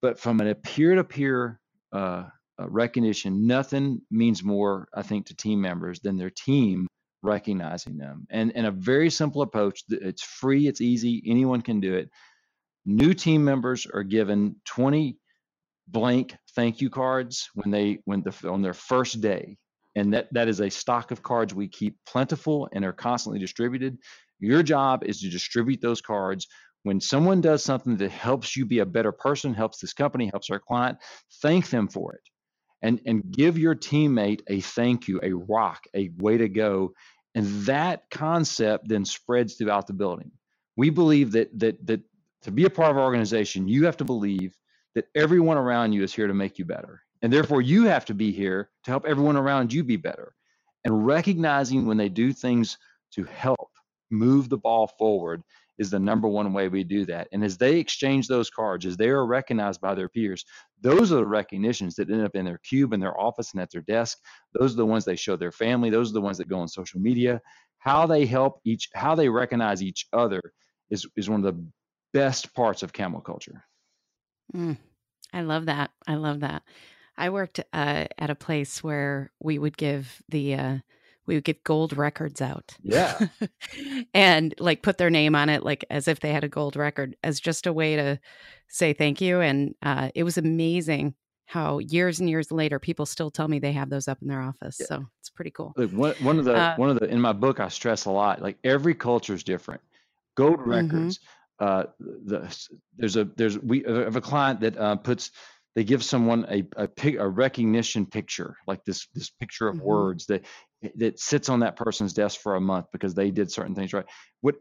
but 0.01 0.19
from 0.19 0.39
a 0.41 0.53
peer-to-peer 0.53 1.59
uh, 1.93 1.97
uh, 1.97 2.69
recognition 2.69 3.47
nothing 3.47 4.01
means 4.11 4.43
more 4.43 4.87
i 4.93 5.01
think 5.01 5.25
to 5.25 5.35
team 5.35 5.59
members 5.61 5.99
than 5.99 6.17
their 6.17 6.29
team 6.29 6.87
recognizing 7.25 7.97
them. 7.97 8.27
And 8.29 8.55
and 8.55 8.67
a 8.67 8.71
very 8.71 9.09
simple 9.09 9.41
approach 9.41 9.83
it's 9.89 10.23
free 10.23 10.67
it's 10.67 10.79
easy 10.79 11.21
anyone 11.25 11.61
can 11.61 11.81
do 11.81 11.95
it. 11.95 12.09
New 12.85 13.13
team 13.13 13.43
members 13.43 13.87
are 13.91 14.03
given 14.03 14.55
20 14.65 15.17
blank 15.87 16.35
thank 16.55 16.81
you 16.81 16.89
cards 16.89 17.49
when 17.53 17.69
they 17.69 17.99
when 18.05 18.23
the 18.23 18.49
on 18.49 18.61
their 18.61 18.73
first 18.73 19.21
day 19.21 19.57
and 19.95 20.13
that 20.13 20.27
that 20.33 20.47
is 20.47 20.59
a 20.59 20.69
stock 20.69 21.11
of 21.11 21.23
cards 21.23 21.53
we 21.53 21.67
keep 21.67 21.97
plentiful 22.05 22.67
and 22.73 22.83
are 22.83 22.93
constantly 22.93 23.39
distributed. 23.39 23.97
Your 24.39 24.61
job 24.61 25.03
is 25.03 25.21
to 25.21 25.29
distribute 25.29 25.81
those 25.81 26.01
cards. 26.01 26.47
When 26.83 26.99
someone 26.99 27.41
does 27.41 27.63
something 27.63 27.97
that 27.97 28.11
helps 28.11 28.55
you 28.55 28.65
be 28.65 28.79
a 28.79 28.85
better 28.85 29.11
person 29.11 29.53
helps 29.53 29.79
this 29.79 29.93
company 29.93 30.27
helps 30.27 30.49
our 30.49 30.59
client 30.59 30.97
thank 31.41 31.69
them 31.69 31.87
for 31.87 32.13
it. 32.13 32.21
And 32.81 33.01
and 33.05 33.31
give 33.31 33.57
your 33.57 33.75
teammate 33.75 34.41
a 34.47 34.59
thank 34.61 35.07
you 35.07 35.19
a 35.23 35.33
rock 35.33 35.85
a 35.95 36.11
way 36.17 36.37
to 36.37 36.49
go. 36.49 36.93
And 37.33 37.47
that 37.65 38.03
concept 38.11 38.87
then 38.87 39.05
spreads 39.05 39.55
throughout 39.55 39.87
the 39.87 39.93
building. 39.93 40.31
We 40.77 40.89
believe 40.89 41.31
that 41.31 41.57
that 41.59 41.85
that 41.87 42.01
to 42.43 42.51
be 42.51 42.65
a 42.65 42.69
part 42.69 42.91
of 42.91 42.97
our 42.97 43.03
organization 43.03 43.67
you 43.67 43.85
have 43.85 43.97
to 43.97 44.05
believe 44.05 44.55
that 44.93 45.07
everyone 45.15 45.57
around 45.57 45.93
you 45.93 46.03
is 46.03 46.13
here 46.13 46.27
to 46.27 46.33
make 46.33 46.59
you 46.59 46.65
better 46.65 47.01
and 47.25 47.33
therefore, 47.33 47.63
you 47.63 47.85
have 47.85 48.05
to 48.05 48.13
be 48.13 48.31
here 48.31 48.69
to 48.83 48.91
help 48.91 49.03
everyone 49.07 49.35
around 49.35 49.73
you 49.73 49.83
be 49.83 49.95
better. 49.95 50.35
And 50.83 51.07
recognizing 51.07 51.87
when 51.87 51.97
they 51.97 52.07
do 52.07 52.31
things 52.31 52.77
to 53.13 53.23
help 53.23 53.71
move 54.11 54.47
the 54.47 54.59
ball 54.59 54.85
forward 54.99 55.41
is 55.79 55.89
the 55.89 55.97
number 55.97 56.27
one 56.27 56.53
way 56.53 56.67
we 56.67 56.83
do 56.83 57.03
that. 57.05 57.27
And 57.31 57.43
as 57.43 57.57
they 57.57 57.79
exchange 57.79 58.27
those 58.27 58.51
cards, 58.51 58.85
as 58.85 58.95
they 58.95 59.09
are 59.09 59.25
recognized 59.25 59.81
by 59.81 59.95
their 59.95 60.07
peers, 60.07 60.45
those 60.81 61.11
are 61.11 61.15
the 61.15 61.25
recognitions 61.25 61.95
that 61.95 62.11
end 62.11 62.23
up 62.23 62.35
in 62.35 62.45
their 62.45 62.59
cube, 62.59 62.93
in 62.93 62.99
their 62.99 63.19
office, 63.19 63.53
and 63.53 63.59
at 63.59 63.71
their 63.71 63.81
desk. 63.81 64.19
Those 64.53 64.73
are 64.73 64.77
the 64.77 64.85
ones 64.85 65.03
they 65.03 65.15
show 65.15 65.35
their 65.35 65.51
family. 65.51 65.89
Those 65.89 66.11
are 66.11 66.13
the 66.13 66.21
ones 66.21 66.37
that 66.37 66.47
go 66.47 66.59
on 66.59 66.67
social 66.67 66.99
media. 66.99 67.41
How 67.79 68.05
they 68.05 68.27
help 68.27 68.61
each, 68.63 68.89
how 68.93 69.15
they 69.15 69.29
recognize 69.29 69.81
each 69.81 70.05
other 70.13 70.43
is, 70.91 71.07
is 71.17 71.27
one 71.27 71.43
of 71.43 71.55
the 71.55 71.65
best 72.13 72.53
parts 72.53 72.83
of 72.83 72.93
camel 72.93 73.19
culture. 73.19 73.65
Mm, 74.55 74.77
I 75.33 75.41
love 75.41 75.65
that. 75.65 75.89
I 76.05 76.13
love 76.13 76.41
that. 76.41 76.61
I 77.17 77.29
worked 77.29 77.59
uh, 77.73 78.05
at 78.17 78.29
a 78.29 78.35
place 78.35 78.83
where 78.83 79.31
we 79.39 79.57
would 79.57 79.77
give 79.77 80.21
the 80.29 80.55
uh, 80.55 80.77
we 81.25 81.35
would 81.35 81.43
give 81.43 81.63
gold 81.63 81.97
records 81.97 82.41
out. 82.41 82.75
Yeah. 82.83 83.19
and 84.13 84.53
like 84.59 84.81
put 84.81 84.97
their 84.97 85.09
name 85.09 85.35
on 85.35 85.49
it, 85.49 85.63
like 85.63 85.85
as 85.89 86.07
if 86.07 86.19
they 86.19 86.31
had 86.31 86.43
a 86.43 86.49
gold 86.49 86.75
record, 86.75 87.15
as 87.23 87.39
just 87.39 87.67
a 87.67 87.73
way 87.73 87.95
to 87.95 88.19
say 88.67 88.93
thank 88.93 89.21
you. 89.21 89.41
And 89.41 89.75
uh, 89.81 90.09
it 90.13 90.23
was 90.23 90.37
amazing 90.37 91.15
how 91.47 91.79
years 91.79 92.19
and 92.19 92.29
years 92.29 92.51
later 92.51 92.79
people 92.79 93.05
still 93.05 93.29
tell 93.29 93.47
me 93.47 93.59
they 93.59 93.71
have 93.71 93.89
those 93.89 94.07
up 94.07 94.21
in 94.21 94.27
their 94.27 94.41
office. 94.41 94.77
Yeah. 94.79 94.87
So 94.87 95.05
it's 95.19 95.29
pretty 95.29 95.51
cool. 95.51 95.73
Look, 95.77 95.91
one, 95.91 96.15
one 96.21 96.39
of 96.39 96.45
the 96.45 96.55
uh, 96.55 96.75
one 96.75 96.89
of 96.89 96.99
the 96.99 97.05
in 97.05 97.21
my 97.21 97.33
book 97.33 97.59
I 97.59 97.69
stress 97.69 98.05
a 98.05 98.11
lot. 98.11 98.41
Like 98.41 98.57
every 98.63 98.95
culture 98.95 99.33
is 99.33 99.43
different. 99.43 99.81
Gold 100.35 100.59
mm-hmm. 100.59 100.69
records. 100.69 101.19
Mm-hmm. 101.19 101.29
Uh, 101.57 101.83
the, 101.99 102.67
there's 102.97 103.15
a 103.15 103.23
there's 103.23 103.57
we 103.57 103.83
have 103.87 104.15
a 104.17 104.21
client 104.21 104.59
that 104.59 104.77
uh, 104.77 104.95
puts 104.97 105.31
they 105.75 105.83
give 105.83 106.03
someone 106.03 106.45
a 106.49 106.63
a, 106.83 106.87
pic, 106.87 107.19
a 107.19 107.27
recognition 107.27 108.05
picture 108.05 108.57
like 108.65 108.83
this 108.85 109.07
this 109.13 109.29
picture 109.29 109.67
of 109.67 109.75
mm-hmm. 109.75 109.85
words 109.85 110.25
that 110.27 110.45
that 110.95 111.19
sits 111.19 111.49
on 111.49 111.61
that 111.61 111.75
person's 111.75 112.13
desk 112.13 112.39
for 112.41 112.55
a 112.55 112.61
month 112.61 112.85
because 112.91 113.13
they 113.13 113.31
did 113.31 113.51
certain 113.51 113.75
things 113.75 113.93
right? 113.93 114.05
What 114.41 114.55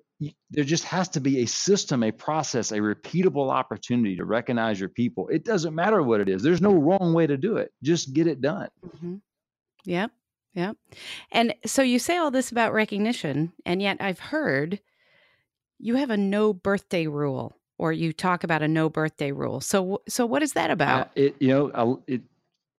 there 0.50 0.64
just 0.64 0.84
has 0.84 1.08
to 1.10 1.20
be 1.20 1.40
a 1.40 1.46
system 1.46 2.02
a 2.02 2.12
process 2.12 2.72
a 2.72 2.78
repeatable 2.78 3.50
opportunity 3.50 4.16
to 4.16 4.24
recognize 4.24 4.80
your 4.80 4.88
people. 4.88 5.28
It 5.28 5.44
doesn't 5.44 5.74
matter 5.74 6.02
what 6.02 6.20
it 6.20 6.28
is. 6.28 6.42
There's 6.42 6.62
no 6.62 6.74
wrong 6.74 7.14
way 7.14 7.26
to 7.26 7.36
do 7.36 7.56
it. 7.56 7.72
Just 7.82 8.12
get 8.12 8.26
it 8.26 8.40
done. 8.40 8.68
Mm-hmm. 8.84 9.16
yep 9.84 10.10
yep. 10.54 10.76
And 11.32 11.54
so 11.66 11.82
you 11.82 11.98
say 11.98 12.16
all 12.16 12.30
this 12.30 12.50
about 12.50 12.72
recognition 12.72 13.52
and 13.64 13.80
yet 13.82 13.98
i've 14.00 14.20
heard 14.20 14.80
you 15.78 15.96
have 15.96 16.10
a 16.10 16.16
no 16.16 16.52
birthday 16.52 17.06
rule 17.06 17.56
or 17.78 17.92
you 17.92 18.12
talk 18.12 18.44
about 18.44 18.62
a 18.62 18.68
no 18.68 18.88
birthday 18.88 19.32
rule. 19.32 19.60
So, 19.60 20.02
so 20.08 20.26
what 20.26 20.42
is 20.42 20.52
that 20.52 20.70
about? 20.70 21.08
Uh, 21.08 21.10
it, 21.16 21.36
you 21.40 21.48
know, 21.48 22.02
it, 22.06 22.22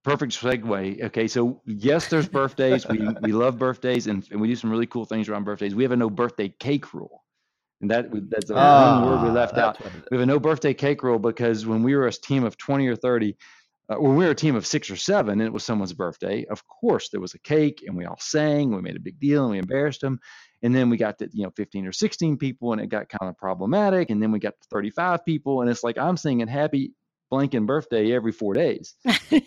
perfect 0.03 0.39
segue. 0.39 1.03
Okay, 1.03 1.27
so 1.27 1.61
yes, 1.65 2.07
there's 2.07 2.29
birthdays. 2.29 2.87
we 2.87 3.07
we 3.21 3.31
love 3.33 3.57
birthdays, 3.57 4.07
and, 4.07 4.25
and 4.31 4.39
we 4.39 4.47
do 4.47 4.55
some 4.55 4.71
really 4.71 4.85
cool 4.85 5.05
things 5.05 5.27
around 5.27 5.43
birthdays. 5.43 5.75
We 5.75 5.83
have 5.83 5.91
a 5.91 5.97
no 5.97 6.09
birthday 6.09 6.49
cake 6.59 6.93
rule, 6.93 7.23
and 7.81 7.91
that 7.91 8.05
that's 8.29 8.49
a 8.49 8.53
one 8.53 9.05
word 9.05 9.23
we 9.23 9.29
ah, 9.29 9.33
left 9.33 9.57
out. 9.57 9.79
We 10.11 10.17
have 10.17 10.21
a 10.21 10.25
no 10.25 10.39
birthday 10.39 10.73
cake 10.73 11.03
rule 11.03 11.19
because 11.19 11.65
when 11.65 11.84
we 11.84 11.95
were 11.95 12.08
a 12.08 12.12
team 12.12 12.45
of 12.45 12.58
20 12.58 12.88
or 12.88 12.95
30. 12.95 13.36
Uh, 13.88 13.97
when 13.97 14.15
we 14.15 14.25
were 14.25 14.31
a 14.31 14.36
team 14.36 14.55
of 14.55 14.65
six 14.65 14.89
or 14.89 14.95
seven 14.95 15.34
and 15.34 15.43
it 15.43 15.53
was 15.53 15.63
someone's 15.63 15.93
birthday, 15.93 16.43
of 16.45 16.63
course 16.67 17.10
there 17.10 17.21
was 17.21 17.36
a 17.36 17.39
cake 17.41 17.84
and 17.86 17.95
we 17.95 18.03
all 18.03 18.17
sang, 18.19 18.75
we 18.75 18.81
made 18.81 18.95
a 18.95 18.99
big 18.99 19.19
deal 19.19 19.43
and 19.43 19.51
we 19.51 19.60
embarrassed 19.60 20.01
them. 20.01 20.19
And 20.65 20.73
then 20.73 20.89
we 20.89 20.97
got 20.97 21.19
to, 21.19 21.30
you 21.32 21.43
know, 21.43 21.51
15 21.56 21.86
or 21.86 21.91
16 21.91 22.38
people 22.38 22.71
and 22.71 22.82
it 22.82 22.88
got 22.88 23.08
kind 23.08 23.30
of 23.30 23.38
problematic. 23.38 24.10
And 24.10 24.19
then 24.19 24.32
we 24.32 24.39
got 24.39 24.56
to 24.60 24.67
35 24.71 25.23
people 25.23 25.62
and 25.62 25.69
it's 25.69 25.84
like, 25.84 25.99
I'm 25.99 26.17
singing 26.17 26.47
happy 26.47 26.93
blanking 27.32 27.67
birthday 27.67 28.12
every 28.12 28.32
four 28.32 28.56
days. 28.56 28.95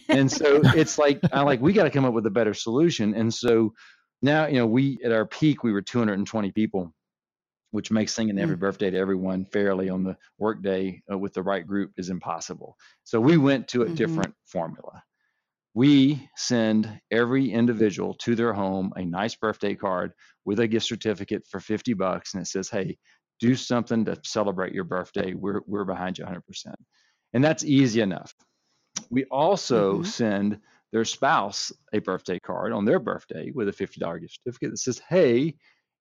and 0.08 0.30
so 0.30 0.60
it's 0.76 0.96
like, 0.96 1.18
I 1.32 1.42
like, 1.42 1.60
we 1.60 1.72
got 1.72 1.84
to 1.84 1.90
come 1.90 2.04
up 2.04 2.14
with 2.14 2.24
a 2.26 2.30
better 2.30 2.54
solution. 2.54 3.14
And 3.14 3.34
so 3.34 3.74
now, 4.22 4.46
you 4.46 4.58
know, 4.58 4.66
we, 4.68 5.00
at 5.04 5.10
our 5.10 5.26
peak, 5.26 5.64
we 5.64 5.72
were 5.72 5.82
220 5.82 6.52
people, 6.52 6.94
which 7.72 7.90
makes 7.90 8.14
singing 8.14 8.38
every 8.38 8.56
mm. 8.56 8.60
birthday 8.60 8.88
to 8.88 8.96
everyone 8.96 9.44
fairly 9.46 9.88
on 9.88 10.04
the 10.04 10.16
workday 10.38 11.02
uh, 11.12 11.18
with 11.18 11.34
the 11.34 11.42
right 11.42 11.66
group 11.66 11.90
is 11.96 12.10
impossible. 12.10 12.76
So 13.02 13.20
we 13.20 13.38
went 13.38 13.66
to 13.68 13.82
a 13.82 13.86
mm-hmm. 13.86 13.94
different 13.94 14.34
formula 14.44 15.02
we 15.78 16.28
send 16.34 17.00
every 17.12 17.52
individual 17.52 18.12
to 18.12 18.34
their 18.34 18.52
home 18.52 18.92
a 18.96 19.04
nice 19.04 19.36
birthday 19.36 19.76
card 19.76 20.12
with 20.44 20.58
a 20.58 20.66
gift 20.66 20.84
certificate 20.84 21.46
for 21.48 21.60
50 21.60 21.94
bucks 21.94 22.34
and 22.34 22.42
it 22.42 22.46
says 22.46 22.68
hey 22.68 22.98
do 23.38 23.54
something 23.54 24.04
to 24.04 24.18
celebrate 24.24 24.74
your 24.74 24.82
birthday 24.82 25.34
we're, 25.34 25.60
we're 25.68 25.84
behind 25.84 26.18
you 26.18 26.24
100% 26.24 26.40
and 27.32 27.44
that's 27.44 27.64
easy 27.64 28.00
enough 28.00 28.34
we 29.08 29.24
also 29.26 29.94
mm-hmm. 29.94 30.02
send 30.02 30.58
their 30.90 31.04
spouse 31.04 31.70
a 31.92 32.00
birthday 32.00 32.40
card 32.40 32.72
on 32.72 32.84
their 32.84 32.98
birthday 32.98 33.52
with 33.54 33.68
a 33.68 33.72
$50 33.72 34.20
gift 34.20 34.34
certificate 34.42 34.70
that 34.72 34.78
says 34.78 35.00
hey 35.08 35.54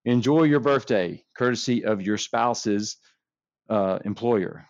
enjoy 0.06 0.42
your 0.42 0.58
birthday 0.58 1.22
courtesy 1.36 1.84
of 1.84 2.02
your 2.02 2.18
spouse's 2.18 2.96
uh, 3.70 4.00
employer 4.04 4.66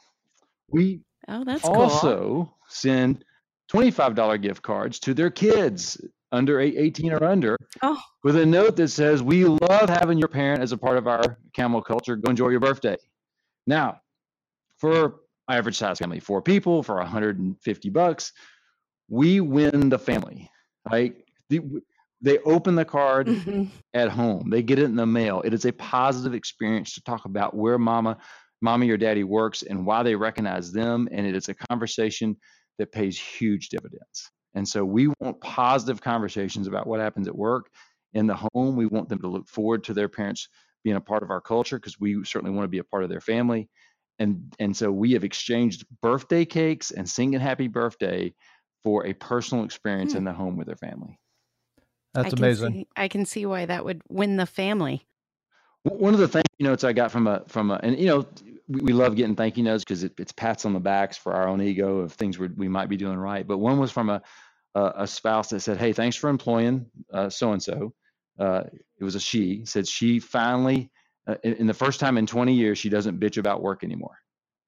we 0.68 1.00
oh, 1.28 1.44
that's 1.44 1.64
also 1.64 2.18
cool. 2.18 2.54
send 2.68 3.24
$25 3.72 4.40
gift 4.42 4.62
cards 4.62 4.98
to 5.00 5.14
their 5.14 5.31
kids 5.31 6.00
under 6.33 6.61
18 6.61 7.12
or 7.12 7.24
under 7.24 7.57
oh. 7.83 8.00
with 8.22 8.37
a 8.37 8.44
note 8.44 8.76
that 8.76 8.88
says, 8.88 9.22
We 9.22 9.44
love 9.44 9.88
having 9.88 10.18
your 10.18 10.28
parent 10.28 10.62
as 10.62 10.72
a 10.72 10.78
part 10.78 10.98
of 10.98 11.07
our 11.07 11.38
camel 11.54 11.83
culture. 11.83 12.16
Go 12.16 12.31
enjoy 12.31 12.48
your 12.48 12.61
birthday. 12.61 12.96
Now, 13.66 14.00
for 14.78 15.20
average 15.48 15.76
size 15.76 15.98
family, 15.98 16.20
four 16.20 16.42
people 16.42 16.83
for 16.83 16.96
150 16.96 17.90
bucks, 17.90 18.33
we 19.09 19.40
win 19.40 19.88
the 19.88 19.98
family. 19.98 20.50
Right? 20.90 21.16
They 22.20 22.38
open 22.38 22.74
the 22.74 22.85
card 22.85 23.28
mm-hmm. 23.28 23.64
at 23.94 24.11
home. 24.11 24.50
They 24.50 24.62
get 24.62 24.78
it 24.78 24.87
in 24.87 24.96
the 24.96 25.07
mail. 25.07 25.40
It 25.44 25.54
is 25.54 25.64
a 25.64 25.72
positive 25.72 26.35
experience 26.35 26.94
to 26.94 27.02
talk 27.02 27.24
about 27.24 27.54
where 27.54 27.78
mama, 27.78 28.18
mommy 28.61 28.90
or 28.90 28.96
daddy 28.96 29.24
works 29.24 29.62
and 29.62 29.87
why 29.87 30.02
they 30.02 30.16
recognize 30.16 30.72
them. 30.72 31.09
And 31.12 31.26
it 31.26 31.37
is 31.37 31.48
a 31.48 31.54
conversation 31.54 32.37
that 32.78 32.92
pays 32.92 33.18
huge 33.18 33.68
dividends. 33.68 34.30
And 34.54 34.66
so 34.66 34.84
we 34.84 35.08
want 35.20 35.40
positive 35.40 36.00
conversations 36.00 36.66
about 36.66 36.86
what 36.86 37.00
happens 37.00 37.28
at 37.28 37.36
work 37.36 37.70
in 38.14 38.26
the 38.26 38.36
home. 38.54 38.76
We 38.76 38.86
want 38.86 39.08
them 39.08 39.20
to 39.20 39.28
look 39.28 39.48
forward 39.48 39.84
to 39.84 39.94
their 39.94 40.08
parents 40.08 40.48
being 40.84 40.96
a 40.96 41.00
part 41.00 41.22
of 41.22 41.30
our 41.30 41.40
culture 41.40 41.78
because 41.78 42.00
we 42.00 42.24
certainly 42.24 42.54
want 42.54 42.64
to 42.64 42.68
be 42.68 42.78
a 42.78 42.84
part 42.84 43.04
of 43.04 43.10
their 43.10 43.20
family. 43.20 43.68
And 44.18 44.52
and 44.58 44.76
so 44.76 44.90
we 44.90 45.12
have 45.12 45.22
exchanged 45.22 45.84
birthday 46.02 46.44
cakes 46.44 46.90
and 46.90 47.08
singing 47.08 47.40
happy 47.40 47.68
birthday 47.68 48.34
for 48.82 49.06
a 49.06 49.12
personal 49.12 49.64
experience 49.64 50.12
hmm. 50.12 50.18
in 50.18 50.24
the 50.24 50.32
home 50.32 50.56
with 50.56 50.66
their 50.66 50.76
family. 50.76 51.18
That's 52.14 52.34
I 52.34 52.36
amazing. 52.36 52.72
See, 52.72 52.88
I 52.96 53.08
can 53.08 53.26
see 53.26 53.46
why 53.46 53.66
that 53.66 53.84
would 53.84 54.02
win 54.08 54.36
the 54.36 54.46
family. 54.46 55.06
One 55.84 56.14
of 56.14 56.20
the 56.20 56.28
things 56.28 56.44
you 56.58 56.66
notes 56.66 56.82
I 56.82 56.92
got 56.92 57.12
from 57.12 57.26
a 57.26 57.44
from 57.46 57.70
a 57.70 57.74
and 57.82 57.98
you 57.98 58.06
know 58.06 58.26
we, 58.68 58.81
we 58.81 58.92
love 58.92 59.16
getting 59.16 59.35
thank 59.37 59.57
you 59.57 59.64
notes 59.64 59.85
because 59.85 60.04
it, 60.04 60.12
it's 60.18 60.33
pats 60.33 60.64
on 60.64 60.72
the 60.72 60.81
backs 60.81 61.16
for 61.16 61.33
our 61.33 61.48
own 61.48 61.61
ego 61.61 61.98
of 61.98 62.12
things 62.12 62.38
we 62.38 62.68
might 62.68 62.88
be 62.88 62.96
doing 62.96 63.18
right. 63.18 63.46
But 63.46 63.59
one 63.59 63.78
was 63.78 63.90
from 63.90 64.11
a 64.11 64.22
a, 64.74 64.92
a 64.98 65.07
spouse 65.07 65.50
that 65.50 65.61
said, 65.61 65.78
"Hey, 65.78 65.92
thanks 65.92 66.16
for 66.16 66.31
employing 66.31 66.87
so 67.31 67.52
and 67.52 67.62
so." 67.62 67.94
It 68.38 69.04
was 69.04 69.14
a 69.14 69.20
she 69.20 69.64
said 69.64 69.87
she 69.87 70.18
finally, 70.18 70.90
uh, 71.26 71.37
in, 71.42 71.54
in 71.54 71.66
the 71.66 71.74
first 71.74 72.00
time 72.00 72.18
in 72.18 72.26
20 72.26 72.54
years, 72.54 72.78
she 72.78 72.88
doesn't 72.88 73.20
bitch 73.20 73.38
about 73.38 73.62
work 73.62 73.85
anymore. 73.85 74.18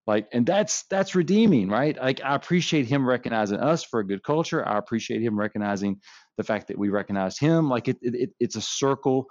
Like, 0.07 0.29
and 0.33 0.47
that's 0.47 0.85
that's 0.85 1.15
redeeming, 1.15 1.69
right? 1.69 1.97
Like, 1.97 2.21
I 2.25 2.35
appreciate 2.35 2.87
him 2.87 3.07
recognizing 3.09 3.59
us 3.59 3.85
for 3.85 4.01
a 4.01 4.07
good 4.07 4.23
culture. 4.23 4.67
I 4.67 4.79
appreciate 4.79 5.23
him 5.23 5.39
recognizing 5.39 6.01
the 6.37 6.45
fact 6.45 6.69
that 6.69 6.79
we 6.79 6.89
recognized 6.89 7.39
him. 7.39 7.69
Like, 7.69 7.89
it, 7.89 7.99
it 8.03 8.31
it's 8.41 8.57
a 8.57 8.61
circle 8.61 9.27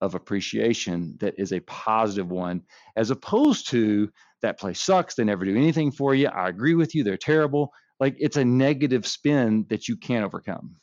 of 0.00 0.14
appreciation 0.14 1.16
that 1.20 1.34
is 1.38 1.52
a 1.52 1.60
positive 1.60 2.30
one, 2.30 2.62
as 2.96 3.10
opposed 3.10 3.68
to 3.68 4.10
that 4.42 4.58
place 4.58 4.80
sucks. 4.80 5.14
They 5.14 5.24
never 5.24 5.44
do 5.44 5.56
anything 5.56 5.90
for 5.90 6.14
you. 6.14 6.28
I 6.28 6.48
agree 6.48 6.74
with 6.74 6.94
you. 6.94 7.02
They're 7.02 7.16
terrible. 7.16 7.72
Like 7.98 8.16
it's 8.18 8.36
a 8.36 8.44
negative 8.44 9.06
spin 9.06 9.66
that 9.70 9.88
you 9.88 9.96
can't 9.96 10.24
overcome. 10.24 10.76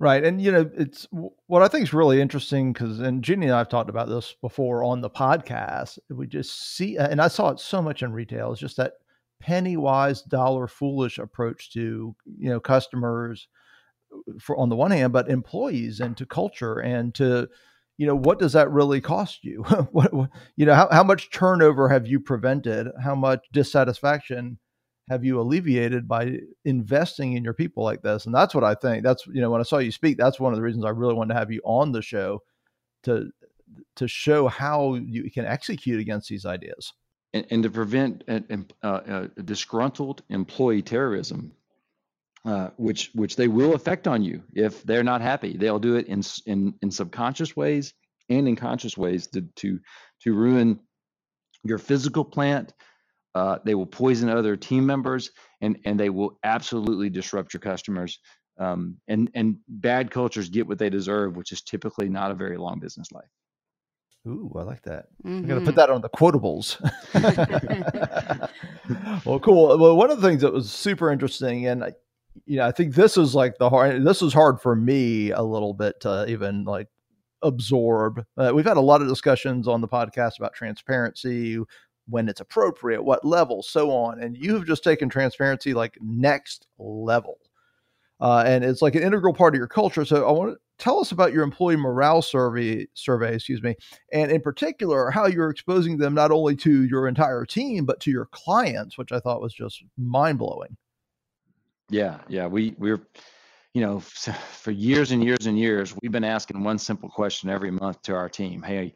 Right. 0.00 0.24
And, 0.24 0.40
you 0.40 0.50
know, 0.50 0.68
it's 0.76 1.06
what 1.46 1.62
I 1.62 1.68
think 1.68 1.84
is 1.84 1.94
really 1.94 2.20
interesting 2.20 2.72
because, 2.72 3.00
and 3.00 3.22
Jeannie 3.22 3.46
and 3.46 3.54
I 3.54 3.58
have 3.58 3.68
talked 3.68 3.90
about 3.90 4.08
this 4.08 4.34
before 4.40 4.82
on 4.82 5.00
the 5.00 5.10
podcast. 5.10 5.98
We 6.10 6.26
just 6.26 6.76
see, 6.76 6.96
and 6.96 7.20
I 7.20 7.28
saw 7.28 7.50
it 7.50 7.60
so 7.60 7.80
much 7.80 8.02
in 8.02 8.12
retail, 8.12 8.52
is 8.52 8.58
just 8.58 8.76
that 8.76 8.94
penny 9.40 9.76
wise, 9.76 10.22
dollar 10.22 10.66
foolish 10.66 11.18
approach 11.18 11.72
to 11.74 12.14
you 12.38 12.48
know 12.50 12.60
customers 12.60 13.48
for 14.40 14.56
on 14.56 14.68
the 14.68 14.76
one 14.76 14.90
hand, 14.90 15.12
but 15.12 15.28
employees 15.28 16.00
and 16.00 16.16
to 16.16 16.26
culture 16.26 16.78
and 16.78 17.14
to 17.16 17.48
you 17.96 18.06
know 18.06 18.16
what 18.16 18.38
does 18.38 18.52
that 18.54 18.70
really 18.70 19.00
cost 19.00 19.44
you? 19.44 19.62
what, 19.92 20.12
what, 20.12 20.30
you 20.56 20.66
know 20.66 20.74
how, 20.74 20.88
how 20.90 21.04
much 21.04 21.30
turnover 21.30 21.88
have 21.88 22.06
you 22.06 22.20
prevented? 22.20 22.88
How 23.02 23.14
much 23.14 23.46
dissatisfaction 23.52 24.58
have 25.10 25.24
you 25.24 25.38
alleviated 25.40 26.08
by 26.08 26.38
investing 26.64 27.34
in 27.34 27.44
your 27.44 27.52
people 27.52 27.84
like 27.84 28.02
this? 28.02 28.26
And 28.26 28.34
that's 28.34 28.54
what 28.54 28.64
I 28.64 28.74
think. 28.74 29.04
That's 29.04 29.26
you 29.26 29.40
know 29.40 29.50
when 29.50 29.60
I 29.60 29.64
saw 29.64 29.78
you 29.78 29.92
speak, 29.92 30.16
that's 30.18 30.40
one 30.40 30.52
of 30.52 30.56
the 30.56 30.62
reasons 30.62 30.84
I 30.84 30.90
really 30.90 31.14
wanted 31.14 31.34
to 31.34 31.38
have 31.38 31.52
you 31.52 31.60
on 31.64 31.92
the 31.92 32.02
show 32.02 32.40
to 33.04 33.30
to 33.96 34.08
show 34.08 34.48
how 34.48 34.94
you 34.94 35.30
can 35.30 35.44
execute 35.44 36.00
against 36.00 36.28
these 36.28 36.46
ideas 36.46 36.92
and, 37.32 37.46
and 37.50 37.62
to 37.64 37.70
prevent 37.70 38.24
uh, 38.28 38.86
uh, 38.86 39.28
disgruntled 39.44 40.22
employee 40.30 40.82
terrorism 40.82 41.52
uh, 42.44 42.68
which 42.76 43.10
which 43.14 43.36
they 43.36 43.48
will 43.48 43.74
affect 43.74 44.06
on 44.06 44.22
you 44.22 44.42
if 44.54 44.82
they're 44.82 45.04
not 45.04 45.20
happy. 45.20 45.56
They'll 45.56 45.78
do 45.78 45.96
it 45.96 46.06
in 46.06 46.22
in 46.46 46.74
in 46.82 46.90
subconscious 46.90 47.56
ways 47.56 47.94
and 48.28 48.46
in 48.46 48.56
conscious 48.56 48.96
ways 48.96 49.26
to 49.28 49.42
to 49.56 49.80
to 50.22 50.34
ruin 50.34 50.80
your 51.62 51.78
physical 51.78 52.24
plant. 52.24 52.72
Uh, 53.34 53.58
they 53.64 53.74
will 53.74 53.86
poison 53.86 54.28
other 54.28 54.56
team 54.56 54.86
members, 54.86 55.30
and 55.60 55.78
and 55.84 55.98
they 55.98 56.10
will 56.10 56.38
absolutely 56.44 57.10
disrupt 57.10 57.54
your 57.54 57.60
customers. 57.60 58.18
Um, 58.58 58.98
and 59.08 59.30
and 59.34 59.56
bad 59.66 60.10
cultures 60.10 60.48
get 60.48 60.68
what 60.68 60.78
they 60.78 60.90
deserve, 60.90 61.36
which 61.36 61.50
is 61.50 61.62
typically 61.62 62.08
not 62.08 62.30
a 62.30 62.34
very 62.34 62.56
long 62.56 62.78
business 62.78 63.10
life. 63.10 63.24
Ooh, 64.26 64.52
I 64.56 64.62
like 64.62 64.82
that. 64.82 65.06
Mm-hmm. 65.24 65.36
I'm 65.36 65.46
going 65.46 65.60
to 65.60 65.66
put 65.66 65.74
that 65.76 65.90
on 65.90 66.00
the 66.00 66.08
quotables. 66.08 66.80
well, 69.26 69.38
cool. 69.40 69.78
Well, 69.78 69.96
one 69.96 70.10
of 70.10 70.20
the 70.20 70.26
things 70.26 70.40
that 70.42 70.52
was 70.52 70.70
super 70.70 71.10
interesting, 71.10 71.66
and 71.66 71.94
you 72.46 72.56
know, 72.56 72.66
I 72.66 72.72
think 72.72 72.94
this 72.94 73.16
is 73.16 73.34
like 73.34 73.58
the 73.58 73.70
hard. 73.70 74.04
This 74.04 74.22
is 74.22 74.32
hard 74.32 74.60
for 74.60 74.74
me 74.74 75.30
a 75.30 75.42
little 75.42 75.74
bit 75.74 76.00
to 76.00 76.26
even 76.28 76.64
like 76.64 76.88
absorb. 77.42 78.24
Uh, 78.36 78.52
we've 78.54 78.64
had 78.64 78.76
a 78.76 78.82
lot 78.82 79.02
of 79.02 79.08
discussions 79.08 79.68
on 79.68 79.80
the 79.80 79.88
podcast 79.88 80.38
about 80.38 80.54
transparency, 80.54 81.58
when 82.08 82.28
it's 82.28 82.40
appropriate, 82.40 83.02
what 83.02 83.24
level, 83.24 83.62
so 83.62 83.90
on. 83.90 84.20
And 84.20 84.36
you 84.36 84.54
have 84.54 84.66
just 84.66 84.84
taken 84.84 85.08
transparency 85.08 85.74
like 85.74 85.96
next 86.00 86.66
level. 86.78 87.38
Uh, 88.20 88.44
and 88.46 88.64
it's 88.64 88.82
like 88.82 88.94
an 88.94 89.02
integral 89.02 89.34
part 89.34 89.54
of 89.54 89.58
your 89.58 89.66
culture. 89.66 90.04
So 90.04 90.26
I 90.26 90.32
want 90.32 90.52
to 90.52 90.58
tell 90.78 91.00
us 91.00 91.12
about 91.12 91.32
your 91.32 91.42
employee 91.42 91.76
morale 91.76 92.22
survey 92.22 92.86
survey, 92.94 93.34
excuse 93.34 93.62
me, 93.62 93.74
and 94.12 94.30
in 94.30 94.40
particular 94.40 95.10
how 95.10 95.26
you're 95.26 95.50
exposing 95.50 95.98
them 95.98 96.14
not 96.14 96.30
only 96.30 96.56
to 96.56 96.84
your 96.84 97.08
entire 97.08 97.44
team 97.44 97.84
but 97.84 98.00
to 98.00 98.10
your 98.10 98.26
clients, 98.26 98.96
which 98.96 99.12
I 99.12 99.20
thought 99.20 99.40
was 99.40 99.54
just 99.54 99.82
mind 99.96 100.38
blowing. 100.38 100.76
Yeah, 101.90 102.18
yeah. 102.28 102.46
We 102.46 102.74
we're 102.78 103.06
you 103.72 103.82
know 103.82 104.00
for 104.00 104.70
years 104.70 105.10
and 105.10 105.22
years 105.22 105.46
and 105.46 105.58
years 105.58 105.94
we've 106.00 106.12
been 106.12 106.24
asking 106.24 106.62
one 106.62 106.78
simple 106.78 107.08
question 107.08 107.50
every 107.50 107.70
month 107.70 108.02
to 108.02 108.14
our 108.14 108.28
team. 108.28 108.62
Hey, 108.62 108.94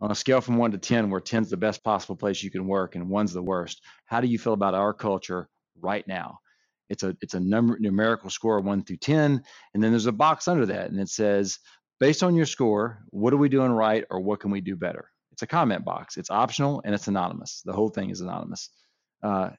on 0.00 0.10
a 0.10 0.14
scale 0.14 0.40
from 0.40 0.56
one 0.56 0.70
to 0.72 0.78
ten, 0.78 1.10
where 1.10 1.20
ten's 1.20 1.50
the 1.50 1.56
best 1.56 1.82
possible 1.82 2.16
place 2.16 2.42
you 2.42 2.50
can 2.50 2.66
work 2.66 2.94
and 2.94 3.08
one's 3.08 3.32
the 3.32 3.42
worst, 3.42 3.82
how 4.06 4.20
do 4.20 4.28
you 4.28 4.38
feel 4.38 4.52
about 4.52 4.74
our 4.74 4.94
culture 4.94 5.48
right 5.80 6.06
now? 6.06 6.38
It's 6.88 7.02
a 7.02 7.16
it's 7.20 7.34
a 7.34 7.40
number 7.40 7.76
numerical 7.80 8.30
score 8.30 8.60
one 8.60 8.84
through 8.84 8.98
ten, 8.98 9.42
and 9.74 9.82
then 9.82 9.90
there's 9.90 10.06
a 10.06 10.12
box 10.12 10.48
under 10.48 10.66
that, 10.66 10.90
and 10.90 11.00
it 11.00 11.08
says 11.08 11.58
based 12.00 12.22
on 12.22 12.34
your 12.34 12.46
score, 12.46 13.02
what 13.10 13.32
are 13.32 13.38
we 13.38 13.48
doing 13.48 13.72
right 13.72 14.04
or 14.10 14.20
what 14.20 14.40
can 14.40 14.50
we 14.50 14.60
do 14.60 14.76
better? 14.76 15.10
It's 15.32 15.42
a 15.42 15.46
comment 15.46 15.84
box. 15.84 16.16
It's 16.16 16.30
optional 16.30 16.80
and 16.84 16.94
it's 16.94 17.08
anonymous. 17.08 17.62
The 17.64 17.72
whole 17.72 17.88
thing 17.88 18.10
is 18.10 18.20
anonymous. 18.20 18.70
Uh, 19.22 19.50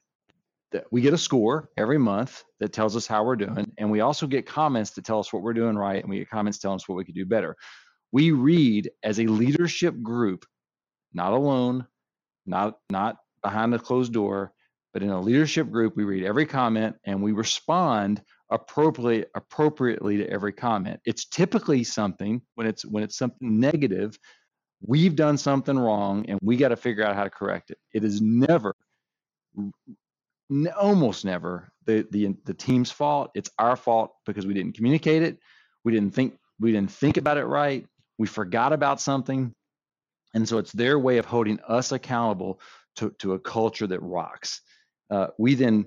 we 0.90 1.00
get 1.00 1.14
a 1.14 1.18
score 1.18 1.70
every 1.76 1.98
month 1.98 2.44
that 2.60 2.72
tells 2.72 2.96
us 2.96 3.06
how 3.06 3.24
we're 3.24 3.36
doing 3.36 3.72
and 3.78 3.90
we 3.90 4.00
also 4.00 4.26
get 4.26 4.46
comments 4.46 4.92
that 4.92 5.04
tell 5.04 5.18
us 5.18 5.32
what 5.32 5.42
we're 5.42 5.52
doing 5.52 5.76
right 5.76 6.02
and 6.02 6.10
we 6.10 6.18
get 6.18 6.30
comments 6.30 6.58
telling 6.58 6.76
us 6.76 6.88
what 6.88 6.96
we 6.96 7.04
could 7.04 7.14
do 7.14 7.26
better. 7.26 7.56
We 8.12 8.32
read 8.32 8.90
as 9.02 9.20
a 9.20 9.26
leadership 9.26 10.00
group 10.02 10.44
not 11.12 11.32
alone 11.32 11.86
not 12.46 12.78
not 12.90 13.16
behind 13.42 13.74
a 13.74 13.78
closed 13.78 14.12
door 14.12 14.52
but 14.92 15.02
in 15.02 15.10
a 15.10 15.20
leadership 15.20 15.70
group 15.70 15.96
we 15.96 16.04
read 16.04 16.24
every 16.24 16.46
comment 16.46 16.96
and 17.04 17.22
we 17.22 17.32
respond 17.32 18.22
appropriately 18.50 19.24
appropriately 19.34 20.18
to 20.18 20.28
every 20.28 20.52
comment. 20.52 21.00
It's 21.04 21.24
typically 21.24 21.84
something 21.84 22.42
when 22.54 22.66
it's 22.66 22.84
when 22.84 23.02
it's 23.02 23.16
something 23.16 23.60
negative 23.60 24.18
we've 24.82 25.14
done 25.14 25.36
something 25.36 25.78
wrong 25.78 26.24
and 26.28 26.38
we 26.42 26.56
got 26.56 26.68
to 26.68 26.76
figure 26.76 27.04
out 27.04 27.14
how 27.14 27.24
to 27.24 27.30
correct 27.30 27.70
it. 27.70 27.78
It 27.92 28.04
is 28.04 28.20
never 28.20 28.74
almost 30.78 31.24
never 31.24 31.72
the, 31.86 32.06
the 32.10 32.36
the 32.44 32.54
team's 32.54 32.90
fault. 32.90 33.30
It's 33.34 33.50
our 33.58 33.76
fault 33.76 34.12
because 34.26 34.46
we 34.46 34.54
didn't 34.54 34.74
communicate 34.74 35.22
it. 35.22 35.38
We 35.84 35.92
didn't 35.92 36.14
think 36.14 36.36
we 36.58 36.72
didn't 36.72 36.90
think 36.90 37.16
about 37.16 37.38
it 37.38 37.46
right. 37.46 37.86
We 38.18 38.26
forgot 38.26 38.72
about 38.72 39.00
something. 39.00 39.54
And 40.34 40.48
so 40.48 40.58
it's 40.58 40.72
their 40.72 40.98
way 40.98 41.18
of 41.18 41.24
holding 41.24 41.58
us 41.66 41.90
accountable 41.90 42.60
to, 42.96 43.10
to 43.18 43.32
a 43.32 43.38
culture 43.38 43.86
that 43.86 44.00
rocks. 44.00 44.60
Uh, 45.10 45.28
we 45.38 45.54
then 45.54 45.86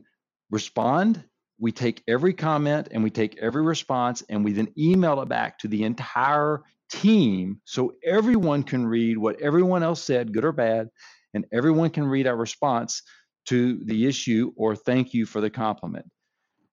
respond. 0.49 1.23
We 1.59 1.71
take 1.71 2.03
every 2.07 2.33
comment 2.33 2.89
and 2.91 3.03
we 3.03 3.09
take 3.09 3.37
every 3.37 3.61
response 3.61 4.23
and 4.27 4.43
we 4.43 4.51
then 4.51 4.67
email 4.77 5.21
it 5.21 5.29
back 5.29 5.59
to 5.59 5.67
the 5.67 5.83
entire 5.83 6.63
team 6.91 7.61
so 7.65 7.93
everyone 8.03 8.63
can 8.63 8.85
read 8.85 9.17
what 9.17 9.39
everyone 9.39 9.83
else 9.83 10.03
said, 10.03 10.33
good 10.33 10.43
or 10.43 10.51
bad, 10.51 10.89
and 11.33 11.45
everyone 11.53 11.89
can 11.89 12.05
read 12.05 12.27
our 12.27 12.35
response 12.35 13.01
to 13.45 13.83
the 13.85 14.07
issue 14.07 14.51
or 14.55 14.75
thank 14.75 15.13
you 15.13 15.25
for 15.25 15.41
the 15.41 15.49
compliment. 15.49 16.05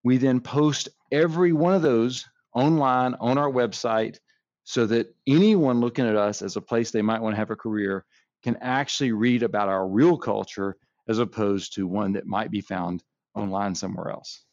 We 0.04 0.16
then 0.16 0.40
post 0.40 0.88
every 1.12 1.52
one 1.52 1.74
of 1.74 1.82
those 1.82 2.26
online 2.54 3.14
on 3.20 3.38
our 3.38 3.50
website 3.50 4.18
so 4.64 4.86
that 4.86 5.14
anyone 5.26 5.80
looking 5.80 6.06
at 6.06 6.16
us 6.16 6.42
as 6.42 6.56
a 6.56 6.60
place 6.60 6.90
they 6.90 7.02
might 7.02 7.20
want 7.20 7.34
to 7.34 7.38
have 7.38 7.50
a 7.50 7.56
career 7.56 8.04
can 8.42 8.56
actually 8.60 9.12
read 9.12 9.42
about 9.42 9.68
our 9.68 9.86
real 9.88 10.16
culture 10.16 10.76
as 11.08 11.18
opposed 11.18 11.74
to 11.74 11.86
one 11.86 12.12
that 12.12 12.26
might 12.26 12.50
be 12.50 12.60
found 12.60 13.02
online 13.34 13.74
somewhere 13.74 14.10
else. 14.10 14.44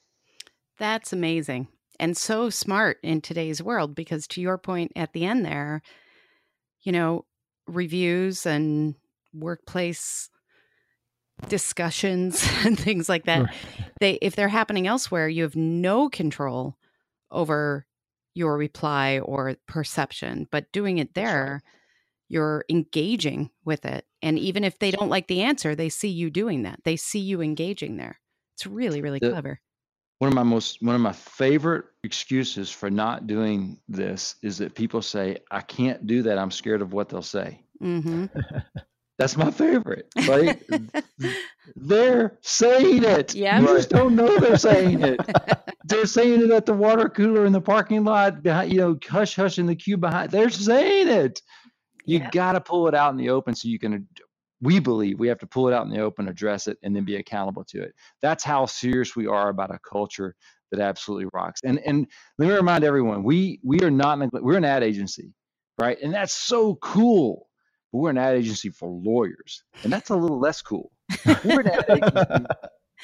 That's 0.78 1.14
amazing 1.14 1.68
and 2.00 2.16
so 2.16 2.50
smart 2.50 2.98
in 3.04 3.22
today's 3.22 3.62
world 3.62 3.96
because 3.96 4.28
to 4.28 4.42
your 4.42 4.58
point 4.58 4.92
at 4.96 5.14
the 5.14 5.26
end 5.26 5.46
there, 5.46 5.82
you 6.82 6.92
know, 6.92 7.26
reviews 7.68 8.46
and 8.46 8.96
workplace 9.34 10.30
discussions 11.48 12.48
and 12.66 12.80
things 12.80 13.08
like 13.10 13.26
that. 13.26 13.44
Right. 13.44 13.56
They 14.00 14.14
if 14.22 14.36
they're 14.36 14.48
happening 14.48 14.88
elsewhere, 14.88 15.28
you 15.28 15.44
have 15.44 15.56
no 15.56 16.10
control 16.10 16.78
over 17.32 17.86
your 18.34 18.58
reply 18.58 19.20
or 19.20 19.56
perception, 19.68 20.48
but 20.52 20.72
doing 20.72 21.00
it 21.00 21.16
there, 21.16 21.64
you're 22.30 22.64
engaging 22.70 23.50
with 23.66 23.86
it. 23.86 24.06
And 24.22 24.38
even 24.38 24.64
if 24.64 24.78
they 24.80 24.92
don't 24.92 25.10
like 25.10 25.28
the 25.28 25.42
answer, 25.42 25.76
they 25.76 25.90
see 25.90 26.10
you 26.10 26.30
doing 26.30 26.64
that. 26.64 26.80
They 26.84 26.96
see 26.96 27.20
you 27.20 27.42
engaging 27.42 27.98
there. 27.98 28.20
It's 28.56 28.68
really 28.68 29.02
really 29.02 29.20
the, 29.20 29.32
clever. 29.32 29.60
One 30.20 30.30
of 30.30 30.36
my 30.36 30.44
most 30.44 30.82
one 30.82 30.96
of 30.96 31.02
my 31.02 31.14
favorite 31.14 31.86
excuses 32.04 32.72
for 32.72 32.90
not 32.90 33.28
doing 33.28 33.80
this 33.88 34.36
is 34.42 34.58
that 34.58 34.76
people 34.76 35.02
say, 35.02 35.38
"I 35.52 35.62
can't 35.62 36.08
do 36.08 36.24
that. 36.24 36.38
I'm 36.38 36.52
scared 36.52 36.82
of 36.82 36.94
what 36.94 37.10
they'll 37.10 37.22
say." 37.22 37.62
Mm-hmm. 37.82 38.26
That's 39.18 39.36
my 39.36 39.50
favorite. 39.52 40.08
Right? 40.28 40.62
they're 41.76 42.38
saying 42.42 43.04
it. 43.04 43.34
Yeah. 43.34 43.60
You 43.60 43.68
just 43.68 43.90
don't 43.90 44.16
know 44.16 44.40
they're 44.40 44.58
saying 44.58 45.02
it. 45.02 45.20
they're 45.86 46.06
saying 46.06 46.42
it 46.44 46.52
at 46.52 46.66
the 46.66 46.74
water 46.74 47.10
cooler 47.10 47.46
in 47.46 47.52
the 47.52 47.62
parking 47.62 48.04
lot, 48.04 48.44
behind, 48.44 48.72
you 48.72 48.78
know, 48.80 48.98
hush 49.08 49.36
hush 49.36 49.58
in 49.58 49.66
the 49.66 49.76
queue 49.76 49.98
behind. 49.98 50.32
They're 50.32 50.50
saying 50.50 51.08
it. 51.08 51.42
You 52.06 52.20
yeah. 52.20 52.30
got 52.32 52.54
to 52.54 52.62
pull 52.62 52.88
it 52.88 52.96
out 52.96 53.12
in 53.12 53.18
the 53.18 53.30
open 53.30 53.56
so 53.56 53.68
you 53.68 53.80
can. 53.80 54.08
We 54.62 54.80
believe 54.80 55.20
we 55.20 55.28
have 55.28 55.40
to 55.40 55.48
pull 55.48 55.68
it 55.68 55.74
out 55.74 55.86
in 55.86 55.92
the 55.92 56.00
open, 56.00 56.28
address 56.28 56.68
it, 56.68 56.78
and 56.82 56.96
then 56.96 57.04
be 57.04 57.18
accountable 57.18 57.64
to 57.66 57.82
it. 57.84 57.94
That's 58.24 58.44
how 58.44 58.66
serious 58.66 59.16
we 59.16 59.28
are 59.28 59.50
about 59.50 59.74
a 59.74 59.80
culture 59.88 60.36
that 60.72 60.80
absolutely 60.80 61.28
rocks. 61.34 61.62
And 61.64 61.80
and 61.80 62.08
let 62.38 62.48
me 62.48 62.56
remind 62.56 62.84
everyone, 62.84 63.24
we 63.24 63.60
we 63.64 63.82
are 63.82 63.92
not 63.92 64.20
we're 64.34 64.58
an 64.58 64.66
ad 64.66 64.84
agency, 64.84 65.34
right? 65.80 65.98
And 66.02 66.14
that's 66.14 66.34
so 66.34 66.76
cool 66.76 67.48
but 67.92 68.00
we're 68.00 68.10
an 68.10 68.18
ad 68.18 68.36
agency 68.36 68.70
for 68.70 68.90
lawyers, 68.90 69.64
and 69.84 69.92
that's 69.92 70.10
a 70.10 70.16
little 70.16 70.40
less 70.40 70.62
cool. 70.62 70.92
We're 71.46 71.62
an 71.62 71.68
ad 71.68 71.90
agency 71.90 72.46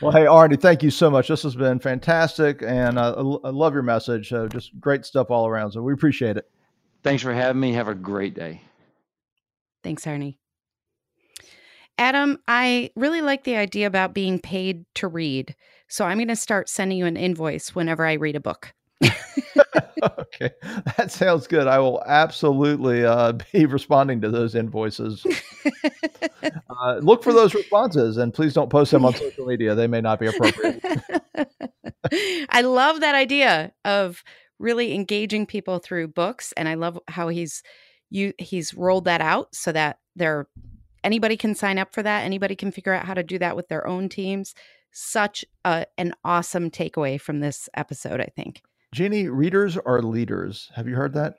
well, 0.00 0.12
hey, 0.12 0.24
Arnie, 0.24 0.60
thank 0.60 0.82
you 0.82 0.90
so 0.90 1.10
much. 1.10 1.28
This 1.28 1.42
has 1.42 1.56
been 1.56 1.80
fantastic, 1.80 2.62
and 2.62 2.98
uh, 2.98 3.38
I 3.44 3.50
love 3.50 3.74
your 3.74 3.82
message. 3.82 4.32
Uh, 4.32 4.46
just 4.46 4.78
great 4.80 5.04
stuff 5.04 5.30
all 5.30 5.46
around. 5.46 5.72
So 5.72 5.82
we 5.82 5.92
appreciate 5.92 6.36
it. 6.36 6.48
Thanks 7.02 7.22
for 7.22 7.34
having 7.34 7.60
me. 7.60 7.72
Have 7.72 7.88
a 7.88 7.94
great 7.94 8.34
day. 8.34 8.62
Thanks, 9.82 10.04
Arnie. 10.04 10.36
Adam, 11.98 12.38
I 12.48 12.90
really 12.96 13.20
like 13.20 13.44
the 13.44 13.56
idea 13.56 13.86
about 13.86 14.14
being 14.14 14.38
paid 14.38 14.84
to 14.94 15.08
read. 15.08 15.54
So 15.94 16.04
I'm 16.04 16.18
going 16.18 16.26
to 16.26 16.34
start 16.34 16.68
sending 16.68 16.98
you 16.98 17.06
an 17.06 17.16
invoice 17.16 17.72
whenever 17.72 18.04
I 18.04 18.14
read 18.14 18.34
a 18.34 18.40
book. 18.40 18.74
okay, 19.04 20.50
that 20.96 21.12
sounds 21.12 21.46
good. 21.46 21.68
I 21.68 21.78
will 21.78 22.02
absolutely 22.04 23.04
uh, 23.04 23.34
be 23.52 23.64
responding 23.64 24.20
to 24.22 24.28
those 24.28 24.56
invoices. 24.56 25.24
uh, 26.42 26.96
look 27.00 27.22
for 27.22 27.32
those 27.32 27.54
responses 27.54 28.16
and 28.16 28.34
please 28.34 28.54
don't 28.54 28.70
post 28.70 28.90
them 28.90 29.04
on 29.04 29.14
social 29.14 29.46
media. 29.46 29.76
They 29.76 29.86
may 29.86 30.00
not 30.00 30.18
be 30.18 30.26
appropriate. 30.26 30.82
I 32.48 32.62
love 32.62 32.98
that 32.98 33.14
idea 33.14 33.72
of 33.84 34.24
really 34.58 34.94
engaging 34.94 35.46
people 35.46 35.78
through 35.78 36.08
books, 36.08 36.52
and 36.56 36.68
I 36.68 36.74
love 36.74 36.98
how 37.06 37.28
he's 37.28 37.62
you 38.10 38.32
he's 38.40 38.74
rolled 38.74 39.04
that 39.04 39.20
out 39.20 39.54
so 39.54 39.70
that 39.70 39.98
there 40.16 40.48
anybody 41.04 41.36
can 41.36 41.54
sign 41.54 41.78
up 41.78 41.94
for 41.94 42.02
that. 42.02 42.24
Anybody 42.24 42.56
can 42.56 42.72
figure 42.72 42.92
out 42.92 43.06
how 43.06 43.14
to 43.14 43.22
do 43.22 43.38
that 43.38 43.54
with 43.54 43.68
their 43.68 43.86
own 43.86 44.08
teams. 44.08 44.56
Such 44.96 45.44
a, 45.64 45.86
an 45.98 46.14
awesome 46.24 46.70
takeaway 46.70 47.20
from 47.20 47.40
this 47.40 47.68
episode, 47.74 48.20
I 48.20 48.28
think. 48.36 48.62
Jeannie, 48.94 49.28
readers 49.28 49.76
are 49.76 50.00
leaders. 50.00 50.70
Have 50.76 50.86
you 50.86 50.94
heard 50.94 51.14
that? 51.14 51.34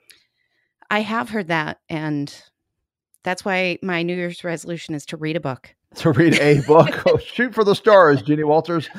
I 0.90 1.00
have 1.00 1.30
heard 1.30 1.48
that. 1.48 1.80
And 1.88 2.34
that's 3.24 3.46
why 3.46 3.78
my 3.82 4.02
New 4.02 4.14
Year's 4.14 4.44
resolution 4.44 4.94
is 4.94 5.06
to 5.06 5.16
read 5.16 5.36
a 5.36 5.40
book. 5.40 5.74
To 5.96 6.12
read 6.12 6.38
a 6.40 6.60
book. 6.60 7.02
oh, 7.06 7.16
shoot 7.16 7.54
for 7.54 7.64
the 7.64 7.74
stars, 7.74 8.20
Jeannie 8.20 8.44
Walters. 8.44 8.90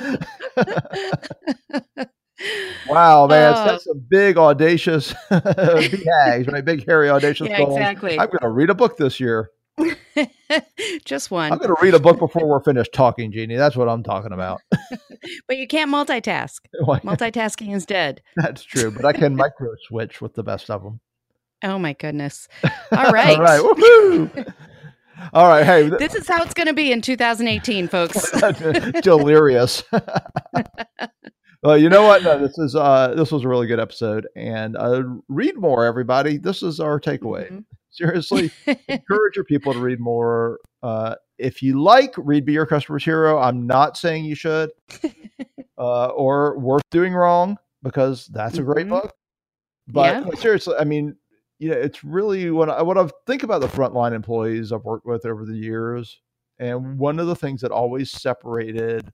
wow, 2.89 3.27
man. 3.27 3.53
Uh, 3.53 3.65
that's 3.65 3.85
a 3.85 3.93
big, 3.93 4.35
audacious, 4.35 5.13
big 5.29 6.03
hags, 6.07 6.47
right? 6.47 6.65
Big, 6.65 6.87
hairy, 6.87 7.11
audacious 7.11 7.49
yeah, 7.49 7.61
Exactly. 7.61 8.17
I'm 8.17 8.25
going 8.27 8.39
to 8.39 8.49
read 8.49 8.71
a 8.71 8.73
book 8.73 8.97
this 8.97 9.19
year. 9.19 9.51
Just 11.05 11.29
one. 11.31 11.51
I'm 11.51 11.57
going 11.57 11.69
to 11.69 11.81
read 11.81 11.93
a 11.93 11.99
book 11.99 12.19
before 12.19 12.47
we're 12.47 12.63
finished 12.63 12.93
talking, 12.93 13.31
Jeannie. 13.31 13.55
That's 13.55 13.75
what 13.75 13.87
I'm 13.87 14.03
talking 14.03 14.31
about. 14.31 14.61
but 15.47 15.57
you 15.57 15.67
can't 15.67 15.91
multitask. 15.91 16.59
Multitasking 16.81 17.75
is 17.75 17.85
dead. 17.85 18.21
That's 18.35 18.63
true, 18.63 18.91
but 18.91 19.05
I 19.05 19.13
can 19.13 19.35
micro 19.35 19.69
switch 19.87 20.21
with 20.21 20.33
the 20.33 20.43
best 20.43 20.69
of 20.69 20.83
them. 20.83 20.99
Oh 21.63 21.79
my 21.79 21.93
goodness! 21.93 22.47
All 22.91 23.11
right, 23.11 23.35
all 23.35 23.43
right, 23.43 23.59
woohoo! 23.59 24.53
All 25.33 25.47
right, 25.47 25.65
hey, 25.65 25.89
this 25.89 26.13
is 26.13 26.27
how 26.27 26.43
it's 26.43 26.53
going 26.53 26.67
to 26.67 26.73
be 26.73 26.91
in 26.91 27.01
2018, 27.01 27.87
folks. 27.87 28.29
Delirious. 29.01 29.83
well, 31.63 31.75
you 31.75 31.89
know 31.89 32.03
what? 32.03 32.21
No, 32.21 32.37
this 32.37 32.59
is 32.59 32.75
uh, 32.75 33.15
this 33.15 33.31
was 33.31 33.43
a 33.43 33.47
really 33.47 33.65
good 33.65 33.79
episode, 33.79 34.27
and 34.35 34.77
uh, 34.77 35.01
read 35.29 35.57
more, 35.57 35.83
everybody. 35.83 36.37
This 36.37 36.61
is 36.61 36.79
our 36.79 36.99
takeaway. 36.99 37.45
Mm-hmm. 37.45 37.59
Seriously, 37.97 38.51
encourage 38.87 39.35
your 39.35 39.45
people 39.45 39.73
to 39.73 39.79
read 39.79 39.99
more. 39.99 40.59
Uh, 40.83 41.15
if 41.39 41.63
you 41.63 41.81
like, 41.81 42.13
read 42.17 42.45
Be 42.45 42.53
Your 42.53 42.65
Customer's 42.65 43.03
Hero. 43.03 43.39
I'm 43.39 43.65
not 43.65 43.97
saying 43.97 44.25
you 44.25 44.35
should, 44.35 44.69
uh, 45.77 46.07
or 46.07 46.59
Worth 46.59 46.83
Doing 46.91 47.13
Wrong 47.13 47.57
because 47.81 48.27
that's 48.27 48.57
a 48.57 48.63
great 48.63 48.85
mm-hmm. 48.85 48.95
book. 48.95 49.15
But 49.87 50.25
yeah. 50.27 50.39
seriously, 50.39 50.75
I 50.79 50.83
mean, 50.83 51.15
you 51.59 51.69
know, 51.69 51.75
it's 51.75 52.03
really 52.03 52.51
what 52.51 52.69
I 52.69 52.81
what 52.81 52.97
I 52.97 53.09
think 53.25 53.43
about 53.43 53.61
the 53.61 53.67
frontline 53.67 54.13
employees 54.13 54.71
I've 54.71 54.83
worked 54.83 55.05
with 55.05 55.25
over 55.25 55.45
the 55.45 55.57
years, 55.57 56.19
and 56.59 56.99
one 56.99 57.19
of 57.19 57.27
the 57.27 57.35
things 57.35 57.61
that 57.61 57.71
always 57.71 58.11
separated 58.11 59.11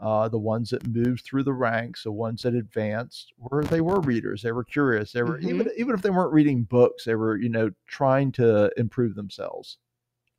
uh, 0.00 0.28
the 0.28 0.38
ones 0.38 0.70
that 0.70 0.86
moved 0.86 1.24
through 1.24 1.42
the 1.42 1.52
ranks, 1.52 2.02
the 2.04 2.12
ones 2.12 2.42
that 2.42 2.54
advanced, 2.54 3.32
were 3.38 3.64
they 3.64 3.80
were 3.80 4.00
readers. 4.00 4.42
They 4.42 4.52
were 4.52 4.64
curious. 4.64 5.12
They 5.12 5.22
were 5.22 5.38
mm-hmm. 5.38 5.48
even 5.48 5.70
even 5.76 5.94
if 5.94 6.02
they 6.02 6.10
weren't 6.10 6.32
reading 6.32 6.62
books, 6.64 7.04
they 7.04 7.14
were 7.14 7.36
you 7.36 7.48
know 7.48 7.70
trying 7.86 8.32
to 8.32 8.70
improve 8.76 9.14
themselves. 9.14 9.78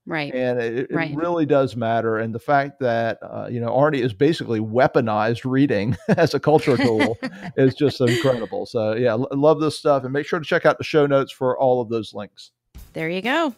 Right. 0.05 0.33
And 0.33 0.61
it, 0.61 0.87
right. 0.89 1.11
it 1.11 1.17
really 1.17 1.45
does 1.45 1.75
matter. 1.75 2.17
And 2.17 2.33
the 2.33 2.39
fact 2.39 2.79
that 2.79 3.19
uh, 3.21 3.49
you 3.51 3.59
know 3.59 3.71
Arnie 3.71 4.03
is 4.03 4.13
basically 4.13 4.61
weaponized 4.61 5.43
reading 5.43 5.97
as 6.09 6.33
a 6.33 6.39
culture 6.39 6.77
tool 6.77 7.17
is 7.57 7.75
just 7.75 7.99
incredible. 7.99 8.65
So 8.65 8.95
yeah, 8.95 9.11
l- 9.11 9.27
love 9.31 9.59
this 9.59 9.77
stuff, 9.77 10.03
and 10.03 10.13
make 10.13 10.25
sure 10.25 10.39
to 10.39 10.45
check 10.45 10.65
out 10.65 10.77
the 10.77 10.83
show 10.83 11.05
notes 11.05 11.31
for 11.31 11.57
all 11.57 11.81
of 11.81 11.89
those 11.89 12.13
links. 12.13 12.51
There 12.93 13.09
you 13.09 13.21
go. 13.21 13.53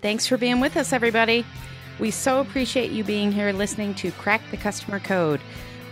Thanks 0.00 0.26
for 0.26 0.36
being 0.36 0.60
with 0.60 0.76
us, 0.76 0.92
everybody. 0.92 1.44
We 1.98 2.10
so 2.10 2.40
appreciate 2.40 2.90
you 2.90 3.04
being 3.04 3.32
here 3.32 3.52
listening 3.52 3.94
to 3.94 4.10
Crack 4.12 4.42
the 4.50 4.56
Customer 4.56 5.00
Code. 5.00 5.40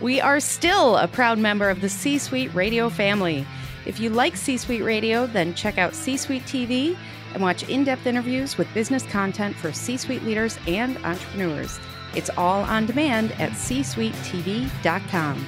We 0.01 0.21
are 0.21 0.41
still 0.41 0.97
a 0.97 1.09
proud 1.09 1.39
member 1.39 1.71
of 1.71 1.81
the 1.81 1.89
C 1.89 2.19
Suite 2.19 2.55
Radio 2.55 2.89
family. 2.89 3.47
If 3.87 4.01
you 4.01 4.11
like 4.11 4.37
C 4.37 4.57
Suite 4.57 4.85
Radio, 4.85 5.27
then 5.27 5.55
check 5.55 5.79
out 5.79 5.95
C 5.95 6.17
Suite 6.17 6.45
TV 6.45 6.97
and 7.37 7.43
watch 7.43 7.69
in 7.69 7.85
depth 7.85 8.07
interviews 8.07 8.57
with 8.57 8.73
business 8.73 9.03
content 9.05 9.55
for 9.57 9.71
C 9.71 9.99
suite 9.99 10.23
leaders 10.23 10.59
and 10.67 10.97
entrepreneurs. 11.05 11.79
It's 12.15 12.31
all 12.31 12.63
on 12.63 12.87
demand 12.87 13.33
at 13.33 13.55
c 13.55 13.83
suite 13.83 14.15
csuitetv.com. 14.15 15.45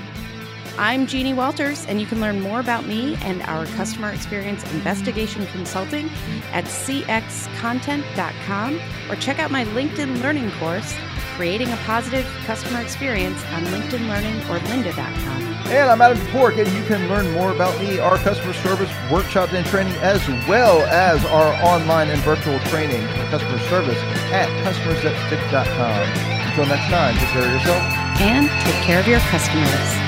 I'm 0.78 1.06
Jeannie 1.08 1.34
Walters, 1.34 1.84
and 1.86 2.00
you 2.00 2.06
can 2.06 2.20
learn 2.20 2.40
more 2.40 2.60
about 2.60 2.86
me 2.86 3.16
and 3.22 3.42
our 3.42 3.66
customer 3.66 4.10
experience 4.10 4.62
investigation 4.72 5.44
consulting 5.48 6.08
at 6.52 6.66
cxcontent.com 6.66 8.80
or 9.10 9.16
check 9.16 9.40
out 9.40 9.50
my 9.50 9.64
LinkedIn 9.64 10.22
Learning 10.22 10.52
course, 10.52 10.94
Creating 11.34 11.72
a 11.72 11.76
Positive 11.78 12.24
Customer 12.46 12.80
Experience 12.80 13.44
on 13.46 13.64
LinkedIn 13.64 14.08
Learning 14.08 14.36
or 14.48 14.60
lynda.com. 14.68 15.42
And 15.66 15.90
I'm 15.90 16.00
Adam 16.00 16.18
Toporek, 16.28 16.64
and 16.64 16.72
you 16.72 16.84
can 16.84 17.08
learn 17.08 17.28
more 17.32 17.50
about 17.50 17.76
me, 17.80 17.98
our 17.98 18.16
customer 18.18 18.52
service 18.52 18.92
workshops 19.10 19.54
and 19.54 19.66
training, 19.66 19.94
as 19.94 20.24
well 20.48 20.82
as 20.82 21.24
our 21.24 21.52
online 21.66 22.08
and 22.08 22.20
virtual 22.20 22.60
training 22.70 23.04
for 23.08 23.24
customer 23.30 23.58
service 23.68 23.98
at 24.30 24.48
customersthatstick.com. 24.64 26.08
Until 26.48 26.66
next 26.66 26.88
time, 26.88 27.16
take 27.18 27.30
care 27.30 27.42
of 27.42 27.50
yourself 27.52 27.82
and 28.20 28.48
take 28.64 28.80
care 28.84 29.00
of 29.00 29.08
your 29.08 29.18
customers. 29.20 30.07